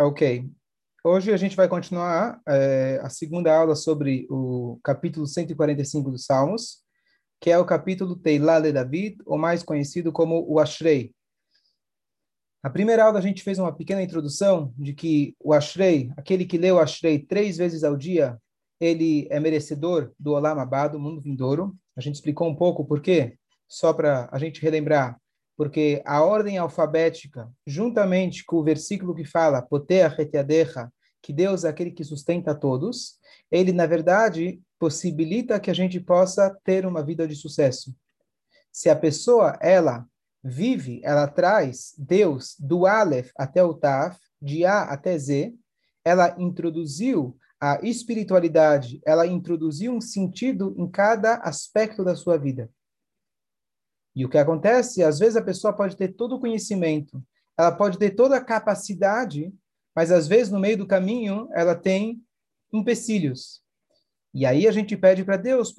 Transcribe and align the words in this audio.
Ok. 0.00 0.48
Hoje 1.02 1.32
a 1.32 1.36
gente 1.36 1.56
vai 1.56 1.66
continuar 1.66 2.40
é, 2.46 3.00
a 3.02 3.08
segunda 3.08 3.52
aula 3.52 3.74
sobre 3.74 4.28
o 4.30 4.78
capítulo 4.84 5.26
145 5.26 6.08
dos 6.12 6.24
Salmos, 6.24 6.84
que 7.40 7.50
é 7.50 7.58
o 7.58 7.64
capítulo 7.64 8.14
Teilá 8.14 8.60
de 8.60 8.70
David, 8.70 9.16
ou 9.26 9.36
mais 9.36 9.64
conhecido 9.64 10.12
como 10.12 10.46
o 10.48 10.60
Ashrei. 10.60 11.12
Na 12.62 12.70
primeira 12.70 13.06
aula 13.06 13.18
a 13.18 13.22
gente 13.22 13.42
fez 13.42 13.58
uma 13.58 13.74
pequena 13.74 14.00
introdução 14.00 14.72
de 14.78 14.94
que 14.94 15.34
o 15.40 15.52
Ashrei, 15.52 16.12
aquele 16.16 16.46
que 16.46 16.58
lê 16.58 16.70
o 16.70 16.78
Ashrei 16.78 17.18
três 17.18 17.56
vezes 17.56 17.82
ao 17.82 17.96
dia, 17.96 18.38
ele 18.78 19.26
é 19.32 19.40
merecedor 19.40 20.12
do 20.16 20.34
Olam 20.34 20.60
Abba, 20.60 20.86
do 20.86 21.00
mundo 21.00 21.20
vindouro. 21.20 21.76
A 21.96 22.00
gente 22.00 22.14
explicou 22.14 22.48
um 22.48 22.54
pouco 22.54 22.84
por 22.84 23.00
quê, 23.00 23.36
só 23.66 23.92
para 23.92 24.28
a 24.30 24.38
gente 24.38 24.62
relembrar 24.62 25.20
porque 25.58 26.00
a 26.06 26.22
ordem 26.22 26.56
alfabética, 26.56 27.50
juntamente 27.66 28.44
com 28.44 28.58
o 28.58 28.62
versículo 28.62 29.12
que 29.12 29.24
fala 29.24 29.66
que 31.20 31.32
Deus 31.32 31.64
é 31.64 31.68
aquele 31.68 31.90
que 31.90 32.04
sustenta 32.04 32.54
todos, 32.54 33.18
ele, 33.50 33.72
na 33.72 33.84
verdade, 33.84 34.62
possibilita 34.78 35.58
que 35.58 35.68
a 35.68 35.74
gente 35.74 35.98
possa 35.98 36.56
ter 36.62 36.86
uma 36.86 37.04
vida 37.04 37.26
de 37.26 37.34
sucesso. 37.34 37.92
Se 38.70 38.88
a 38.88 38.94
pessoa, 38.94 39.58
ela 39.60 40.06
vive, 40.44 41.00
ela 41.02 41.26
traz 41.26 41.92
Deus 41.98 42.54
do 42.60 42.86
Aleph 42.86 43.32
até 43.36 43.64
o 43.64 43.74
Taf, 43.74 44.16
de 44.40 44.64
A 44.64 44.82
até 44.82 45.18
Z, 45.18 45.52
ela 46.04 46.36
introduziu 46.38 47.36
a 47.60 47.80
espiritualidade, 47.82 49.00
ela 49.04 49.26
introduziu 49.26 49.92
um 49.92 50.00
sentido 50.00 50.72
em 50.78 50.88
cada 50.88 51.38
aspecto 51.38 52.04
da 52.04 52.14
sua 52.14 52.38
vida. 52.38 52.70
E 54.18 54.24
o 54.24 54.28
que 54.28 54.36
acontece, 54.36 55.00
às 55.00 55.20
vezes 55.20 55.36
a 55.36 55.42
pessoa 55.42 55.72
pode 55.72 55.96
ter 55.96 56.08
todo 56.08 56.34
o 56.34 56.40
conhecimento, 56.40 57.22
ela 57.56 57.70
pode 57.70 57.96
ter 57.98 58.10
toda 58.16 58.36
a 58.36 58.44
capacidade, 58.44 59.54
mas 59.94 60.10
às 60.10 60.26
vezes 60.26 60.50
no 60.50 60.58
meio 60.58 60.76
do 60.76 60.88
caminho 60.88 61.48
ela 61.54 61.72
tem 61.76 62.20
empecilhos. 62.72 63.62
E 64.34 64.44
aí 64.44 64.66
a 64.66 64.72
gente 64.72 64.96
pede 64.96 65.24
para 65.24 65.36
Deus, 65.36 65.72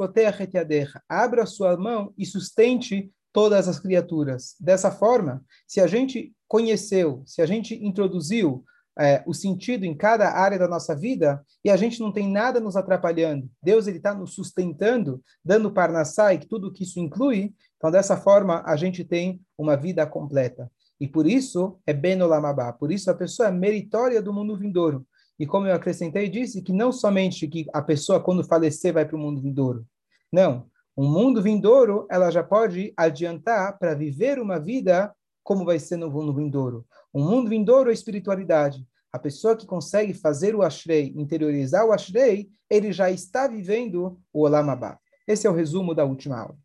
abra 1.09 1.43
a 1.43 1.45
sua 1.45 1.75
mão 1.75 2.13
e 2.17 2.25
sustente 2.25 3.11
todas 3.33 3.67
as 3.67 3.77
criaturas. 3.77 4.55
Dessa 4.57 4.89
forma, 4.89 5.43
se 5.67 5.81
a 5.81 5.87
gente 5.87 6.33
conheceu, 6.47 7.21
se 7.25 7.41
a 7.41 7.45
gente 7.45 7.75
introduziu 7.75 8.63
é, 8.99 9.23
o 9.25 9.33
sentido 9.33 9.85
em 9.85 9.95
cada 9.95 10.29
área 10.29 10.59
da 10.59 10.67
nossa 10.67 10.93
vida 10.93 11.41
e 11.63 11.69
a 11.69 11.77
gente 11.77 12.01
não 12.01 12.11
tem 12.11 12.29
nada 12.29 12.59
nos 12.59 12.75
atrapalhando. 12.75 13.49
Deus 13.63 13.87
ele 13.87 13.97
está 13.97 14.13
nos 14.13 14.33
sustentando, 14.33 15.21
dando 15.43 15.71
parnassá 15.71 16.33
e 16.33 16.39
tudo 16.39 16.71
que 16.71 16.83
isso 16.83 16.99
inclui. 16.99 17.53
Então, 17.79 17.89
dessa 17.89 18.17
forma, 18.17 18.61
a 18.65 18.75
gente 18.75 19.05
tem 19.05 19.41
uma 19.57 19.77
vida 19.77 20.05
completa. 20.05 20.69
E 20.99 21.07
por 21.07 21.25
isso 21.25 21.79
é 21.87 21.93
Ben 21.93 22.21
Olamabá. 22.21 22.73
Por 22.73 22.91
isso 22.91 23.09
a 23.09 23.13
pessoa 23.13 23.47
é 23.47 23.51
meritória 23.51 24.21
do 24.21 24.33
mundo 24.33 24.57
vindouro. 24.57 25.07
E 25.39 25.47
como 25.47 25.65
eu 25.65 25.73
acrescentei, 25.73 26.27
disse 26.27 26.61
que 26.61 26.73
não 26.73 26.91
somente 26.91 27.47
que 27.47 27.65
a 27.73 27.81
pessoa, 27.81 28.19
quando 28.19 28.43
falecer, 28.43 28.93
vai 28.93 29.05
para 29.05 29.15
o 29.15 29.19
mundo 29.19 29.41
vindouro. 29.41 29.85
Não. 30.29 30.67
O 30.93 31.03
mundo 31.03 31.41
vindouro, 31.41 32.05
ela 32.11 32.29
já 32.29 32.43
pode 32.43 32.93
adiantar 32.97 33.79
para 33.79 33.95
viver 33.95 34.39
uma 34.39 34.59
vida 34.59 35.15
como 35.41 35.63
vai 35.63 35.79
ser 35.79 35.95
no 35.95 36.11
mundo 36.11 36.35
vindouro. 36.35 36.85
O 37.13 37.21
mundo 37.21 37.49
vindouro 37.49 37.89
é 37.89 37.93
espiritualidade. 37.93 38.85
A 39.11 39.17
pessoa 39.17 39.55
que 39.55 39.65
consegue 39.65 40.13
fazer 40.13 40.53
o 40.53 40.61
Ashrei, 40.61 41.13
interiorizar 41.15 41.85
o 41.85 41.93
Ashrei, 41.93 42.49
ele 42.69 42.91
já 42.91 43.09
está 43.09 43.47
vivendo 43.47 44.19
o 44.33 44.43
Olam 44.43 44.69
Abba. 44.69 44.99
Esse 45.25 45.47
é 45.47 45.49
o 45.49 45.53
resumo 45.53 45.95
da 45.95 46.03
última 46.03 46.37
aula. 46.41 46.57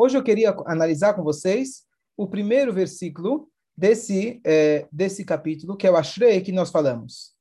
Hoje 0.00 0.16
eu 0.16 0.22
queria 0.22 0.50
analisar 0.64 1.12
com 1.14 1.24
vocês 1.24 1.84
o 2.16 2.28
primeiro 2.28 2.72
versículo 2.72 3.50
desse, 3.76 4.40
é, 4.46 4.86
desse 4.92 5.24
capítulo, 5.24 5.76
que 5.76 5.88
é 5.88 5.90
o 5.90 5.96
Ashrei 5.96 6.40
que 6.40 6.52
nós 6.52 6.70
falamos. 6.70 7.36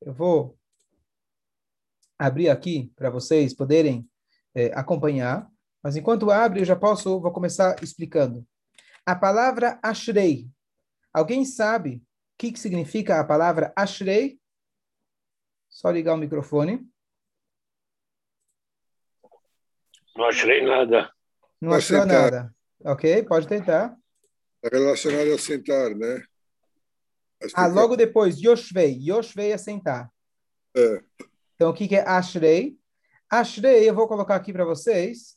Eu 0.00 0.14
vou 0.14 0.58
abrir 2.18 2.48
aqui 2.48 2.90
para 2.96 3.10
vocês 3.10 3.52
poderem 3.52 4.08
é, 4.54 4.72
acompanhar, 4.72 5.46
mas 5.82 5.96
enquanto 5.96 6.30
abre, 6.30 6.60
eu 6.60 6.64
já 6.64 6.74
posso, 6.74 7.20
vou 7.20 7.30
começar 7.30 7.76
explicando. 7.82 8.42
A 9.04 9.14
palavra 9.14 9.78
Ashrei, 9.82 10.48
alguém 11.12 11.44
sabe 11.44 12.02
que, 12.38 12.52
que 12.52 12.58
significa 12.58 13.20
a 13.20 13.24
palavra 13.24 13.70
Ashrei? 13.76 14.40
Só 15.68 15.90
ligar 15.90 16.14
o 16.14 16.18
microfone. 16.18 16.88
Não 20.16 20.24
achei 20.24 20.64
nada. 20.64 21.12
Não 21.60 21.72
achou 21.72 22.04
nada. 22.06 22.54
Ok, 22.84 23.22
pode 23.24 23.48
tentar. 23.48 23.96
É 24.62 24.68
relacionado 24.68 25.32
a 25.32 25.38
sentar, 25.38 25.94
né? 25.94 26.22
Ah, 27.54 27.66
logo 27.66 27.96
depois, 27.96 28.40
Yoshvei. 28.40 28.98
Yoshvei 29.00 29.52
é 29.52 29.58
sentar. 29.58 30.10
É. 30.76 31.02
Então, 31.54 31.70
o 31.70 31.74
que, 31.74 31.88
que 31.88 31.96
é 31.96 32.08
Ashrei? 32.08 32.78
Ashrei, 33.30 33.88
eu 33.88 33.94
vou 33.94 34.08
colocar 34.08 34.36
aqui 34.36 34.52
para 34.52 34.64
vocês. 34.64 35.36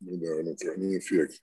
Não, 0.00 0.16
não, 0.16 0.42
não, 0.42 0.54
não 0.76 0.96
aqui. 0.96 1.40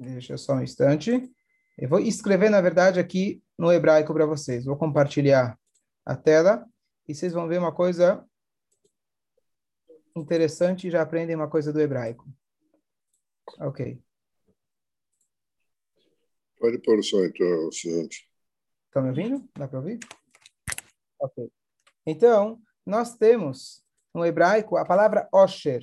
Deixa 0.00 0.36
só 0.36 0.54
um 0.54 0.62
instante. 0.62 1.30
Eu 1.76 1.88
vou 1.88 1.98
escrever, 1.98 2.50
na 2.50 2.60
verdade, 2.60 3.00
aqui 3.00 3.42
no 3.58 3.72
hebraico 3.72 4.12
para 4.12 4.26
vocês. 4.26 4.64
Vou 4.64 4.76
compartilhar 4.76 5.58
a 6.04 6.16
tela 6.16 6.64
e 7.08 7.14
vocês 7.14 7.32
vão 7.32 7.48
ver 7.48 7.58
uma 7.58 7.72
coisa 7.72 8.24
interessante 10.14 10.86
e 10.86 10.90
já 10.90 11.02
aprendem 11.02 11.36
uma 11.36 11.48
coisa 11.48 11.72
do 11.72 11.80
hebraico. 11.80 12.28
Ok. 13.60 13.98
Pode 16.58 16.78
pôr 16.78 16.98
o 16.98 17.02
som, 17.02 17.24
então, 17.24 17.70
Cidade. 17.72 18.28
Estão 18.86 19.02
me 19.02 19.08
ouvindo? 19.08 19.48
Dá 19.56 19.68
para 19.68 19.78
ouvir? 19.78 19.98
Ok. 21.20 21.50
Então, 22.06 22.60
nós 22.86 23.16
temos 23.16 23.82
no 24.14 24.24
hebraico 24.24 24.76
a 24.76 24.84
palavra 24.84 25.28
osher. 25.32 25.82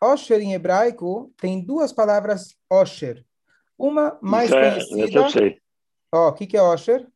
Osher 0.00 0.40
em 0.40 0.54
hebraico 0.54 1.32
tem 1.36 1.64
duas 1.64 1.92
palavras 1.92 2.56
osher. 2.70 3.24
Uma 3.78 4.18
mais 4.20 4.50
é, 4.50 4.70
conhecida. 4.70 5.18
eu 5.18 5.30
sei. 5.30 5.60
Ó, 6.12 6.28
o 6.28 6.32
que, 6.32 6.46
que 6.46 6.56
é 6.56 6.62
Osher? 6.62 7.06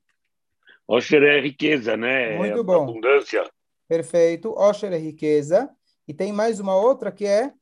Osher 0.87 1.23
é 1.23 1.41
riqueza, 1.41 1.97
né? 1.97 2.37
Muito 2.37 2.61
é 2.61 2.63
bom. 2.63 2.83
Abundância. 2.85 3.51
Perfeito. 3.89 4.53
Osher 4.53 4.93
é 4.93 4.99
riqueza. 4.99 5.69
E 6.07 6.15
tem 6.15 6.33
mais 6.33 6.61
uma 6.61 6.77
outra 6.77 7.13
que 7.13 7.25
é 7.25 7.53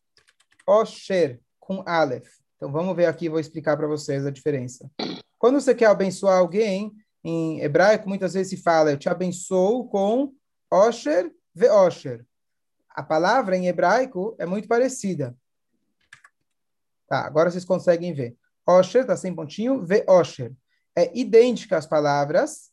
Osher, 0.66 1.40
com 1.58 1.82
Aleph. 1.86 2.28
Então 2.56 2.70
vamos 2.70 2.94
ver 2.94 3.06
aqui, 3.06 3.28
vou 3.28 3.40
explicar 3.40 3.76
para 3.76 3.86
vocês 3.86 4.26
a 4.26 4.30
diferença. 4.30 4.90
Quando 5.38 5.60
você 5.60 5.74
quer 5.74 5.86
abençoar 5.86 6.38
alguém, 6.38 6.92
em 7.24 7.60
hebraico 7.60 8.08
muitas 8.08 8.34
vezes 8.34 8.50
se 8.50 8.62
fala, 8.62 8.90
eu 8.90 8.98
te 8.98 9.08
abençoo 9.08 9.88
com 9.88 10.34
Osher 10.70 11.30
ve 11.54 11.68
Osher. 11.68 12.24
A 12.90 13.02
palavra 13.02 13.56
em 13.56 13.66
hebraico 13.66 14.36
é 14.38 14.44
muito 14.44 14.68
parecida. 14.68 15.36
Tá, 17.08 17.24
agora 17.26 17.50
vocês 17.50 17.64
conseguem 17.64 18.12
ver. 18.12 18.36
Osher, 18.66 19.02
está 19.02 19.16
sem 19.16 19.34
pontinho, 19.34 19.84
V 19.84 20.04
Osher. 20.08 20.52
É 20.94 21.16
idêntica 21.18 21.76
às 21.76 21.86
palavras. 21.86 22.70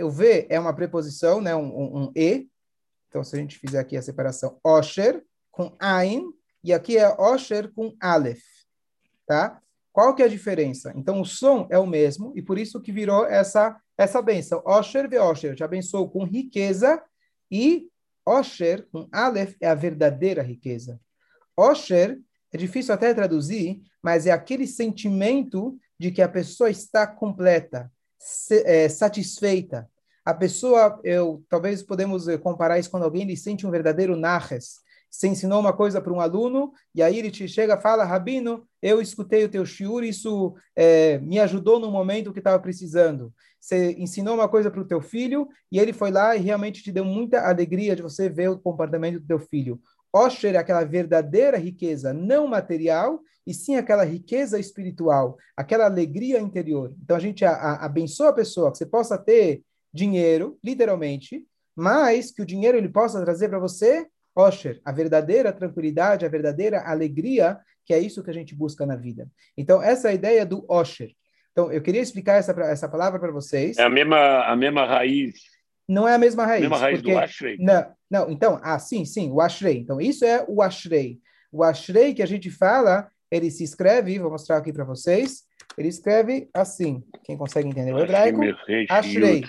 O 0.00 0.10
V 0.10 0.46
é 0.48 0.58
uma 0.58 0.74
preposição, 0.74 1.40
né, 1.40 1.54
um, 1.54 1.66
um, 1.66 2.02
um, 2.02 2.12
E. 2.14 2.48
Então, 3.10 3.24
se 3.24 3.34
a 3.34 3.38
gente 3.40 3.58
fizer 3.58 3.80
aqui 3.80 3.96
a 3.96 4.02
separação, 4.02 4.56
Osher 4.64 5.22
com 5.50 5.74
Ain, 5.80 6.32
e 6.62 6.72
aqui 6.72 6.96
é 6.96 7.08
Osher 7.20 7.72
com 7.74 7.94
Aleph. 8.00 8.40
Tá? 9.26 9.60
Qual 9.92 10.14
que 10.14 10.22
é 10.22 10.26
a 10.26 10.28
diferença? 10.28 10.92
Então, 10.94 11.20
o 11.20 11.24
som 11.24 11.66
é 11.70 11.78
o 11.78 11.86
mesmo, 11.86 12.32
e 12.36 12.40
por 12.40 12.56
isso 12.56 12.80
que 12.80 12.92
virou 12.92 13.26
essa, 13.26 13.76
essa 13.98 14.22
benção. 14.22 14.62
Osher 14.64 15.10
ve 15.10 15.18
Osher, 15.18 15.56
te 15.56 15.64
abençoo 15.64 16.08
com 16.08 16.24
riqueza, 16.24 17.02
e 17.50 17.88
Osher 18.24 18.86
com 18.92 19.08
Aleph 19.10 19.56
é 19.60 19.66
a 19.66 19.74
verdadeira 19.74 20.40
riqueza. 20.40 21.00
Osher 21.56 22.20
é 22.52 22.56
difícil 22.56 22.94
até 22.94 23.12
traduzir, 23.12 23.82
mas 24.00 24.24
é 24.24 24.30
aquele 24.30 24.68
sentimento 24.68 25.76
de 25.98 26.12
que 26.12 26.22
a 26.22 26.28
pessoa 26.28 26.70
está 26.70 27.08
completa, 27.08 27.92
é, 28.64 28.88
satisfeita. 28.88 29.89
A 30.24 30.34
pessoa, 30.34 31.00
eu 31.02 31.42
talvez 31.48 31.82
podemos 31.82 32.28
eh, 32.28 32.36
comparar 32.36 32.78
isso 32.78 32.90
quando 32.90 33.04
alguém 33.04 33.24
lhe 33.24 33.36
sente 33.36 33.66
um 33.66 33.70
verdadeiro 33.70 34.16
narres. 34.16 34.80
Você 35.10 35.26
ensinou 35.26 35.58
uma 35.58 35.72
coisa 35.72 36.00
para 36.00 36.12
um 36.12 36.20
aluno 36.20 36.72
e 36.94 37.02
aí 37.02 37.18
ele 37.18 37.30
te 37.30 37.48
chega 37.48 37.74
e 37.74 37.80
fala, 37.80 38.04
Rabino, 38.04 38.64
eu 38.80 39.00
escutei 39.00 39.44
o 39.44 39.48
teu 39.48 39.66
shiur, 39.66 40.04
isso 40.04 40.54
é, 40.76 41.18
me 41.18 41.40
ajudou 41.40 41.80
no 41.80 41.90
momento 41.90 42.32
que 42.32 42.38
estava 42.38 42.60
precisando. 42.60 43.34
Você 43.58 43.92
ensinou 43.98 44.34
uma 44.34 44.48
coisa 44.48 44.70
para 44.70 44.80
o 44.80 44.86
teu 44.86 45.00
filho 45.00 45.48
e 45.70 45.80
ele 45.80 45.92
foi 45.92 46.10
lá 46.12 46.36
e 46.36 46.40
realmente 46.40 46.82
te 46.82 46.92
deu 46.92 47.04
muita 47.04 47.48
alegria 47.48 47.96
de 47.96 48.02
você 48.02 48.28
ver 48.28 48.50
o 48.50 48.58
comportamento 48.58 49.18
do 49.18 49.26
teu 49.26 49.40
filho. 49.40 49.80
Osher 50.12 50.54
é 50.54 50.58
aquela 50.58 50.84
verdadeira 50.84 51.56
riqueza 51.56 52.12
não 52.12 52.46
material, 52.46 53.20
e 53.46 53.54
sim 53.54 53.76
aquela 53.76 54.04
riqueza 54.04 54.58
espiritual, 54.58 55.36
aquela 55.56 55.86
alegria 55.86 56.38
interior. 56.40 56.94
Então 57.02 57.16
a 57.16 57.20
gente 57.20 57.44
a, 57.44 57.52
a, 57.52 57.84
abençoa 57.84 58.28
a 58.28 58.34
pessoa 58.34 58.70
que 58.70 58.78
você 58.78 58.86
possa 58.86 59.18
ter 59.18 59.62
dinheiro, 59.92 60.58
literalmente, 60.62 61.44
mas 61.76 62.30
que 62.30 62.42
o 62.42 62.46
dinheiro 62.46 62.78
ele 62.78 62.88
possa 62.88 63.20
trazer 63.20 63.48
para 63.48 63.58
você 63.58 64.06
Osher, 64.34 64.80
a 64.84 64.92
verdadeira 64.92 65.52
tranquilidade, 65.52 66.24
a 66.24 66.28
verdadeira 66.28 66.82
alegria, 66.88 67.58
que 67.84 67.92
é 67.92 67.98
isso 67.98 68.22
que 68.22 68.30
a 68.30 68.34
gente 68.34 68.54
busca 68.54 68.86
na 68.86 68.96
vida. 68.96 69.28
Então 69.56 69.82
essa 69.82 70.08
é 70.08 70.10
a 70.12 70.14
ideia 70.14 70.46
do 70.46 70.64
Osher. 70.68 71.10
Então, 71.52 71.72
eu 71.72 71.82
queria 71.82 72.00
explicar 72.00 72.34
essa, 72.34 72.52
essa 72.62 72.88
palavra 72.88 73.18
para 73.18 73.32
vocês. 73.32 73.76
É 73.76 73.82
a 73.82 73.90
mesma, 73.90 74.44
a 74.44 74.56
mesma 74.56 74.86
raiz. 74.86 75.34
Não 75.88 76.06
é 76.06 76.14
a 76.14 76.18
mesma 76.18 76.46
raiz. 76.46 76.64
A 76.64 76.68
mesma 76.68 76.78
raiz 76.78 76.98
porque... 77.00 77.12
do 77.12 77.18
Ashrei. 77.18 77.56
Não, 77.58 77.92
não, 78.10 78.30
então, 78.30 78.60
ah, 78.62 78.78
sim, 78.78 79.04
sim, 79.04 79.30
o 79.30 79.40
Ashrei. 79.40 79.78
Então, 79.78 80.00
isso 80.00 80.24
é 80.24 80.44
o 80.48 80.62
Ashrei. 80.62 81.18
O 81.50 81.64
Ashrei 81.64 82.14
que 82.14 82.22
a 82.22 82.26
gente 82.26 82.50
fala, 82.50 83.08
ele 83.30 83.50
se 83.50 83.64
escreve, 83.64 84.18
vou 84.18 84.30
mostrar 84.30 84.58
aqui 84.58 84.72
para 84.72 84.84
vocês, 84.84 85.42
ele 85.76 85.88
escreve 85.88 86.48
assim. 86.54 87.02
Quem 87.24 87.36
consegue 87.36 87.68
entender 87.68 87.92
o 87.92 87.98
hebraico? 87.98 88.40
Ashrei. 88.88 89.44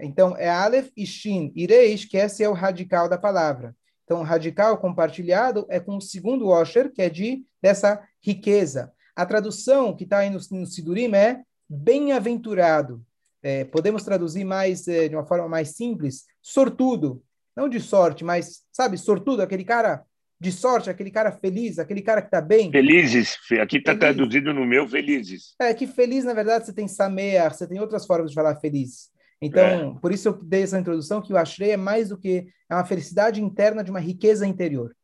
Então, 0.00 0.36
é 0.36 0.48
Aleph 0.48 0.90
e 0.96 1.06
Shin. 1.06 1.52
Ireish, 1.54 2.06
que 2.06 2.16
esse 2.16 2.42
é 2.42 2.48
o 2.48 2.52
radical 2.52 3.08
da 3.08 3.18
palavra. 3.18 3.74
Então, 4.04 4.22
radical 4.22 4.78
compartilhado 4.78 5.66
é 5.68 5.80
com 5.80 5.96
o 5.96 6.00
segundo 6.00 6.48
Osher, 6.48 6.92
que 6.92 7.00
é 7.00 7.08
de 7.08 7.44
dessa 7.62 8.02
riqueza. 8.22 8.92
A 9.16 9.24
tradução 9.24 9.96
que 9.96 10.04
está 10.04 10.18
aí 10.18 10.30
no, 10.30 10.38
no 10.50 10.66
Sidurim 10.66 11.14
é 11.14 11.42
bem-aventurado. 11.68 13.02
É, 13.42 13.64
podemos 13.64 14.04
traduzir 14.04 14.44
mais 14.44 14.86
é, 14.88 15.08
de 15.08 15.14
uma 15.14 15.26
forma 15.26 15.48
mais 15.48 15.76
simples, 15.76 16.24
sortudo. 16.42 17.22
Não 17.56 17.68
de 17.68 17.80
sorte, 17.80 18.24
mas, 18.24 18.62
sabe, 18.72 18.98
sortudo, 18.98 19.42
aquele 19.42 19.64
cara 19.64 20.04
de 20.40 20.50
sorte, 20.50 20.90
aquele 20.90 21.10
cara 21.10 21.32
feliz, 21.32 21.78
aquele 21.78 22.02
cara 22.02 22.20
que 22.20 22.26
está 22.26 22.40
bem. 22.40 22.70
Felizes. 22.70 23.36
Aqui 23.62 23.78
está 23.78 23.96
traduzido 23.96 24.52
no 24.52 24.66
meu, 24.66 24.86
felizes. 24.88 25.54
É 25.60 25.72
que 25.72 25.86
feliz, 25.86 26.24
na 26.24 26.34
verdade, 26.34 26.66
você 26.66 26.72
tem 26.72 26.88
samear, 26.88 27.54
você 27.54 27.66
tem 27.66 27.80
outras 27.80 28.04
formas 28.04 28.30
de 28.30 28.34
falar 28.34 28.56
feliz. 28.56 29.10
Então, 29.44 29.96
é. 29.96 30.00
por 30.00 30.10
isso 30.10 30.28
eu 30.28 30.42
dei 30.42 30.62
essa 30.62 30.78
introdução 30.78 31.20
que 31.20 31.32
o 31.32 31.36
Ashrei 31.36 31.72
é 31.72 31.76
mais 31.76 32.08
do 32.08 32.16
que 32.16 32.46
é 32.68 32.74
uma 32.74 32.84
felicidade 32.84 33.42
interna 33.42 33.84
de 33.84 33.90
uma 33.90 34.00
riqueza 34.00 34.46
interior. 34.46 34.96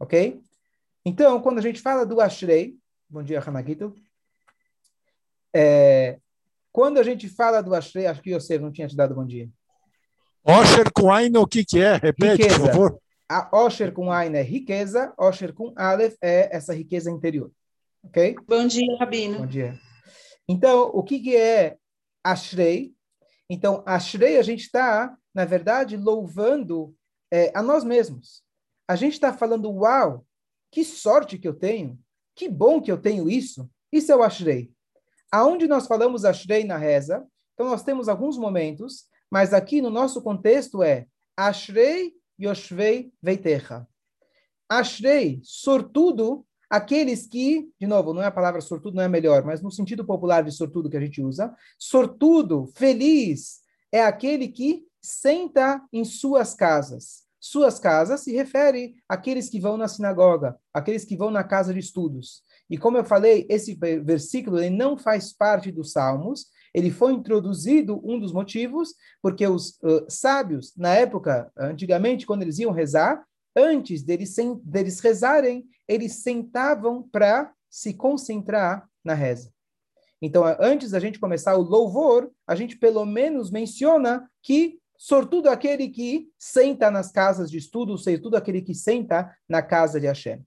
Ok? 0.00 0.40
Então, 1.04 1.40
quando 1.40 1.58
a 1.58 1.62
gente 1.62 1.80
fala 1.80 2.04
do 2.04 2.20
Ashrei, 2.20 2.74
bom 3.08 3.22
dia, 3.22 3.40
Hanagito. 3.40 3.94
É, 5.54 6.18
quando 6.72 6.98
a 6.98 7.04
gente 7.04 7.28
fala 7.28 7.62
do 7.62 7.72
Ashrei, 7.72 8.06
acho 8.06 8.20
que 8.20 8.34
você 8.34 8.58
não 8.58 8.72
tinha 8.72 8.88
te 8.88 8.96
dado 8.96 9.14
bom 9.14 9.24
dia. 9.24 9.48
Osher 10.44 10.92
com 10.92 11.12
Ain, 11.12 11.36
o 11.36 11.46
que, 11.46 11.64
que 11.64 11.80
é? 11.80 11.94
Repete, 11.94 12.42
riqueza. 12.42 12.58
por 12.58 12.66
favor. 12.66 12.98
A 13.28 13.48
Osher 13.56 13.92
com 13.92 14.10
Ain 14.10 14.34
é 14.34 14.42
riqueza, 14.42 15.14
Osher 15.16 15.54
com 15.54 15.72
Aleph 15.76 16.16
é 16.20 16.54
essa 16.54 16.74
riqueza 16.74 17.12
interior. 17.12 17.52
Ok? 18.02 18.34
Bom 18.48 18.66
dia, 18.66 18.98
Rabino. 18.98 19.38
Bom 19.38 19.46
dia. 19.46 19.78
Então, 20.48 20.88
o 20.88 21.02
que, 21.04 21.20
que 21.20 21.36
é 21.36 21.76
Ashrei? 22.24 22.93
Então, 23.54 23.84
Ashrei, 23.86 24.36
a 24.36 24.42
gente 24.42 24.62
está, 24.62 25.16
na 25.32 25.44
verdade, 25.44 25.96
louvando 25.96 26.92
é, 27.30 27.56
a 27.56 27.62
nós 27.62 27.84
mesmos. 27.84 28.42
A 28.88 28.96
gente 28.96 29.12
está 29.12 29.32
falando, 29.32 29.70
uau, 29.70 30.26
que 30.72 30.84
sorte 30.84 31.38
que 31.38 31.46
eu 31.46 31.54
tenho, 31.54 31.96
que 32.34 32.48
bom 32.48 32.82
que 32.82 32.90
eu 32.90 33.00
tenho 33.00 33.30
isso. 33.30 33.70
Isso 33.92 34.10
é 34.10 34.16
o 34.16 34.24
Ashrei. 34.24 34.72
Aonde 35.30 35.68
nós 35.68 35.86
falamos 35.86 36.24
Ashrei 36.24 36.64
na 36.64 36.76
reza, 36.76 37.24
então 37.52 37.68
nós 37.68 37.84
temos 37.84 38.08
alguns 38.08 38.36
momentos, 38.36 39.06
mas 39.30 39.54
aqui 39.54 39.80
no 39.80 39.88
nosso 39.88 40.20
contexto 40.20 40.82
é 40.82 41.06
Ashrei 41.36 42.12
Yoshvei 42.36 43.12
Veitecha. 43.22 43.86
Ashrei, 44.68 45.40
sortudo, 45.44 46.44
aqueles 46.74 47.24
que, 47.24 47.70
de 47.78 47.86
novo, 47.86 48.12
não 48.12 48.20
é 48.20 48.26
a 48.26 48.32
palavra 48.32 48.60
sortudo, 48.60 48.96
não 48.96 49.02
é 49.04 49.08
melhor, 49.08 49.44
mas 49.44 49.62
no 49.62 49.70
sentido 49.70 50.04
popular 50.04 50.42
de 50.42 50.50
sortudo 50.50 50.90
que 50.90 50.96
a 50.96 51.00
gente 51.00 51.22
usa, 51.22 51.54
sortudo, 51.78 52.66
feliz, 52.74 53.60
é 53.92 54.02
aquele 54.02 54.48
que 54.48 54.82
senta 55.00 55.80
em 55.92 56.04
suas 56.04 56.52
casas. 56.52 57.22
Suas 57.38 57.78
casas 57.78 58.22
se 58.22 58.32
refere 58.32 58.96
àqueles 59.08 59.48
que 59.48 59.60
vão 59.60 59.76
na 59.76 59.86
sinagoga, 59.86 60.56
aqueles 60.72 61.04
que 61.04 61.16
vão 61.16 61.30
na 61.30 61.44
casa 61.44 61.72
de 61.72 61.78
estudos. 61.78 62.42
E 62.68 62.76
como 62.76 62.96
eu 62.96 63.04
falei, 63.04 63.46
esse 63.48 63.74
versículo 64.02 64.58
ele 64.58 64.74
não 64.74 64.96
faz 64.96 65.32
parte 65.32 65.70
dos 65.70 65.92
Salmos, 65.92 66.46
ele 66.74 66.90
foi 66.90 67.12
introduzido, 67.12 68.00
um 68.02 68.18
dos 68.18 68.32
motivos, 68.32 68.94
porque 69.22 69.46
os 69.46 69.78
uh, 69.82 70.04
sábios, 70.08 70.72
na 70.76 70.92
época, 70.92 71.52
antigamente, 71.56 72.26
quando 72.26 72.42
eles 72.42 72.58
iam 72.58 72.72
rezar, 72.72 73.24
antes 73.54 74.02
deles, 74.02 74.34
deles 74.64 74.98
rezarem, 74.98 75.64
eles 75.88 76.22
sentavam 76.22 77.02
para 77.02 77.52
se 77.68 77.94
concentrar 77.94 78.88
na 79.04 79.14
reza. 79.14 79.52
Então, 80.20 80.44
antes 80.58 80.92
da 80.92 81.00
gente 81.00 81.18
começar 81.18 81.56
o 81.56 81.62
louvor, 81.62 82.30
a 82.46 82.54
gente 82.54 82.78
pelo 82.78 83.04
menos 83.04 83.50
menciona 83.50 84.30
que 84.42 84.78
sortudo 84.96 85.48
aquele 85.48 85.88
que 85.88 86.30
senta 86.38 86.90
nas 86.90 87.12
casas 87.12 87.50
de 87.50 87.58
estudo, 87.58 87.98
sortudo 87.98 88.36
aquele 88.36 88.62
que 88.62 88.74
senta 88.74 89.36
na 89.48 89.60
casa 89.60 90.00
de 90.00 90.06
Hashem. 90.06 90.44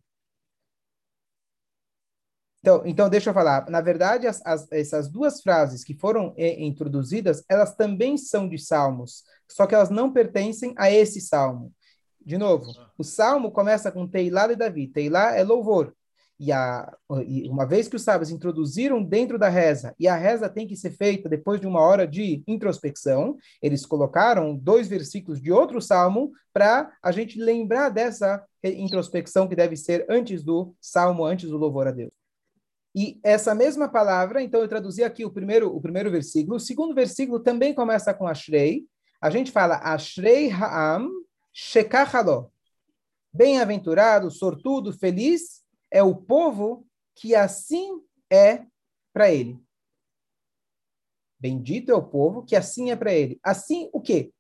Então, 2.59 2.81
então, 2.85 3.09
deixa 3.09 3.29
eu 3.29 3.33
falar. 3.33 3.69
Na 3.69 3.81
verdade, 3.81 4.27
as, 4.27 4.43
as, 4.45 4.71
essas 4.71 5.07
duas 5.07 5.41
frases 5.41 5.83
que 5.83 5.93
foram 5.93 6.33
é, 6.35 6.61
introduzidas, 6.61 7.43
elas 7.47 7.75
também 7.75 8.17
são 8.17 8.49
de 8.49 8.57
salmos, 8.57 9.23
só 9.47 9.65
que 9.67 9.75
elas 9.75 9.89
não 9.89 10.11
pertencem 10.11 10.73
a 10.77 10.91
esse 10.91 11.21
salmo. 11.21 11.73
De 12.27 12.37
novo, 12.37 12.73
o 12.97 13.05
salmo 13.05 13.49
começa 13.49 13.89
com 13.89 14.05
Teilá 14.05 14.47
de 14.47 14.57
Davi. 14.57 14.85
Teilá 14.89 15.33
é 15.33 15.45
louvor. 15.45 15.95
E, 16.37 16.51
a, 16.51 16.93
e 17.25 17.47
uma 17.47 17.65
vez 17.65 17.87
que 17.87 17.95
os 17.95 18.01
sábios 18.01 18.29
introduziram 18.29 19.01
dentro 19.01 19.39
da 19.39 19.47
reza, 19.47 19.95
e 19.97 20.09
a 20.09 20.15
reza 20.17 20.49
tem 20.49 20.67
que 20.67 20.75
ser 20.75 20.91
feita 20.91 21.29
depois 21.29 21.61
de 21.61 21.65
uma 21.65 21.79
hora 21.79 22.05
de 22.05 22.43
introspecção, 22.45 23.37
eles 23.61 23.85
colocaram 23.85 24.57
dois 24.57 24.89
versículos 24.89 25.41
de 25.41 25.53
outro 25.53 25.81
salmo 25.81 26.33
para 26.51 26.91
a 27.01 27.13
gente 27.13 27.39
lembrar 27.39 27.87
dessa 27.87 28.43
introspecção 28.61 29.47
que 29.47 29.55
deve 29.55 29.77
ser 29.77 30.05
antes 30.09 30.43
do 30.43 30.75
salmo, 30.81 31.23
antes 31.23 31.49
do 31.49 31.57
louvor 31.57 31.87
a 31.87 31.91
Deus. 31.91 32.11
E 32.93 33.21
essa 33.23 33.55
mesma 33.55 33.87
palavra, 33.87 34.41
então 34.41 34.59
eu 34.59 34.67
traduzi 34.67 35.01
aqui 35.01 35.23
o 35.23 35.31
primeiro, 35.31 35.73
o 35.73 35.79
primeiro 35.79 36.11
versículo. 36.11 36.57
O 36.57 36.59
segundo 36.59 36.93
versículo 36.93 37.39
também 37.39 37.73
começa 37.73 38.13
com 38.13 38.27
Ashrei. 38.27 38.83
A 39.21 39.29
gente 39.29 39.49
fala 39.49 39.77
Ashrei 39.77 40.51
Ha'am 40.51 41.09
Shekachalo. 41.59 42.53
Bem-aventurado, 43.33 44.29
sortudo, 44.29 44.93
feliz 44.93 45.63
é 45.89 46.03
o 46.03 46.15
povo 46.15 46.87
que 47.15 47.33
assim 47.33 47.99
é 48.31 48.63
para 49.11 49.31
ele. 49.31 49.59
Bendito 51.39 51.91
é 51.91 51.95
o 51.95 52.07
povo 52.07 52.43
que 52.43 52.55
assim 52.55 52.91
é 52.91 52.95
para 52.95 53.11
ele. 53.11 53.39
Assim 53.41 53.89
o 53.91 53.99
quê? 53.99 54.31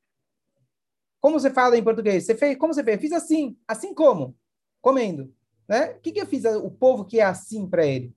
Como 1.19 1.39
você 1.39 1.49
fala 1.49 1.75
em 1.75 1.83
português? 1.83 2.23
Você 2.23 2.35
fez, 2.35 2.55
como 2.55 2.71
você 2.71 2.83
fez? 2.83 3.01
Fiz 3.01 3.11
assim. 3.11 3.57
Assim 3.67 3.95
como? 3.95 4.37
Comendo. 4.79 5.33
Né? 5.67 5.93
O 5.93 5.99
que, 5.99 6.11
que 6.11 6.21
eu 6.21 6.27
fiz? 6.27 6.45
O 6.45 6.69
povo 6.69 7.03
que 7.03 7.19
é 7.19 7.23
assim 7.23 7.67
para 7.67 7.83
ele. 7.83 8.15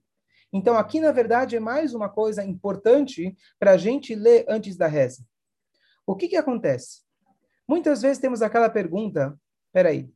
Então, 0.52 0.76
aqui, 0.76 1.00
na 1.00 1.10
verdade, 1.10 1.56
é 1.56 1.60
mais 1.60 1.94
uma 1.94 2.10
coisa 2.10 2.44
importante 2.44 3.34
para 3.58 3.70
a 3.70 3.76
gente 3.78 4.14
ler 4.14 4.44
antes 4.46 4.76
da 4.76 4.86
reza. 4.86 5.24
O 6.06 6.14
que, 6.14 6.28
que 6.28 6.36
acontece? 6.36 7.08
Muitas 7.70 8.02
vezes 8.02 8.18
temos 8.18 8.42
aquela 8.42 8.68
pergunta: 8.68 9.38
peraí, 9.72 10.12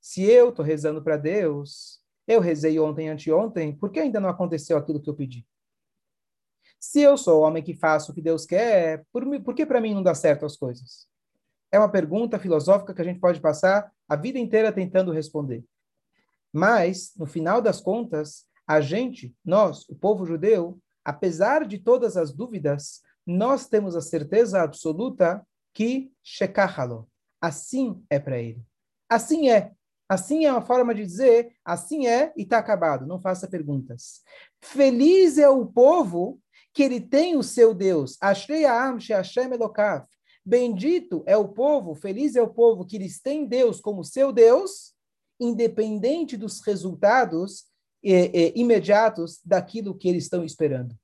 se 0.00 0.22
eu 0.22 0.50
estou 0.50 0.64
rezando 0.64 1.02
para 1.02 1.16
Deus, 1.16 2.00
eu 2.28 2.40
rezei 2.40 2.78
ontem, 2.78 3.08
anteontem, 3.08 3.76
por 3.76 3.90
que 3.90 3.98
ainda 3.98 4.20
não 4.20 4.28
aconteceu 4.28 4.78
aquilo 4.78 5.02
que 5.02 5.10
eu 5.10 5.14
pedi? 5.16 5.44
Se 6.78 7.00
eu 7.00 7.18
sou 7.18 7.40
o 7.40 7.42
homem 7.42 7.60
que 7.60 7.74
faço 7.74 8.12
o 8.12 8.14
que 8.14 8.22
Deus 8.22 8.46
quer, 8.46 9.04
por, 9.12 9.24
por 9.42 9.52
que 9.52 9.66
para 9.66 9.80
mim 9.80 9.94
não 9.94 10.02
dá 10.02 10.14
certo 10.14 10.46
as 10.46 10.56
coisas? 10.56 11.08
É 11.72 11.78
uma 11.80 11.90
pergunta 11.90 12.38
filosófica 12.38 12.94
que 12.94 13.02
a 13.02 13.04
gente 13.04 13.18
pode 13.18 13.40
passar 13.40 13.92
a 14.08 14.14
vida 14.14 14.38
inteira 14.38 14.70
tentando 14.70 15.10
responder. 15.10 15.64
Mas, 16.52 17.12
no 17.16 17.26
final 17.26 17.60
das 17.60 17.80
contas, 17.80 18.46
a 18.64 18.80
gente, 18.80 19.34
nós, 19.44 19.88
o 19.88 19.96
povo 19.96 20.24
judeu, 20.24 20.78
apesar 21.04 21.66
de 21.66 21.78
todas 21.78 22.16
as 22.16 22.32
dúvidas, 22.32 23.02
nós 23.26 23.66
temos 23.66 23.96
a 23.96 24.00
certeza 24.00 24.62
absoluta 24.62 25.44
que 25.76 26.10
shekachalo. 26.22 27.06
Assim 27.38 28.02
é 28.08 28.18
para 28.18 28.40
ele. 28.40 28.64
Assim 29.10 29.50
é. 29.50 29.72
Assim 30.08 30.46
é 30.46 30.50
uma 30.50 30.62
forma 30.62 30.94
de 30.94 31.04
dizer, 31.04 31.52
assim 31.62 32.06
é 32.06 32.32
e 32.34 32.44
está 32.44 32.56
acabado. 32.56 33.06
Não 33.06 33.20
faça 33.20 33.46
perguntas. 33.46 34.22
Feliz 34.62 35.36
é 35.36 35.50
o 35.50 35.66
povo 35.66 36.40
que 36.72 36.82
ele 36.82 36.98
tem 36.98 37.36
o 37.36 37.42
seu 37.42 37.74
Deus. 37.74 38.16
Ashrei 38.22 38.64
Am 38.64 38.96
Hashem 38.98 39.52
Elokav. 39.52 40.06
Bendito 40.42 41.22
é 41.26 41.36
o 41.36 41.48
povo, 41.48 41.94
feliz 41.94 42.36
é 42.36 42.42
o 42.42 42.54
povo 42.54 42.86
que 42.86 42.96
eles 42.96 43.20
têm 43.20 43.44
Deus 43.44 43.80
como 43.80 44.04
seu 44.04 44.32
Deus, 44.32 44.94
independente 45.38 46.36
dos 46.36 46.60
resultados 46.60 47.64
eh, 48.02 48.30
eh, 48.32 48.52
imediatos 48.54 49.40
daquilo 49.44 49.94
que 49.94 50.08
eles 50.08 50.24
estão 50.24 50.44
esperando. 50.44 50.96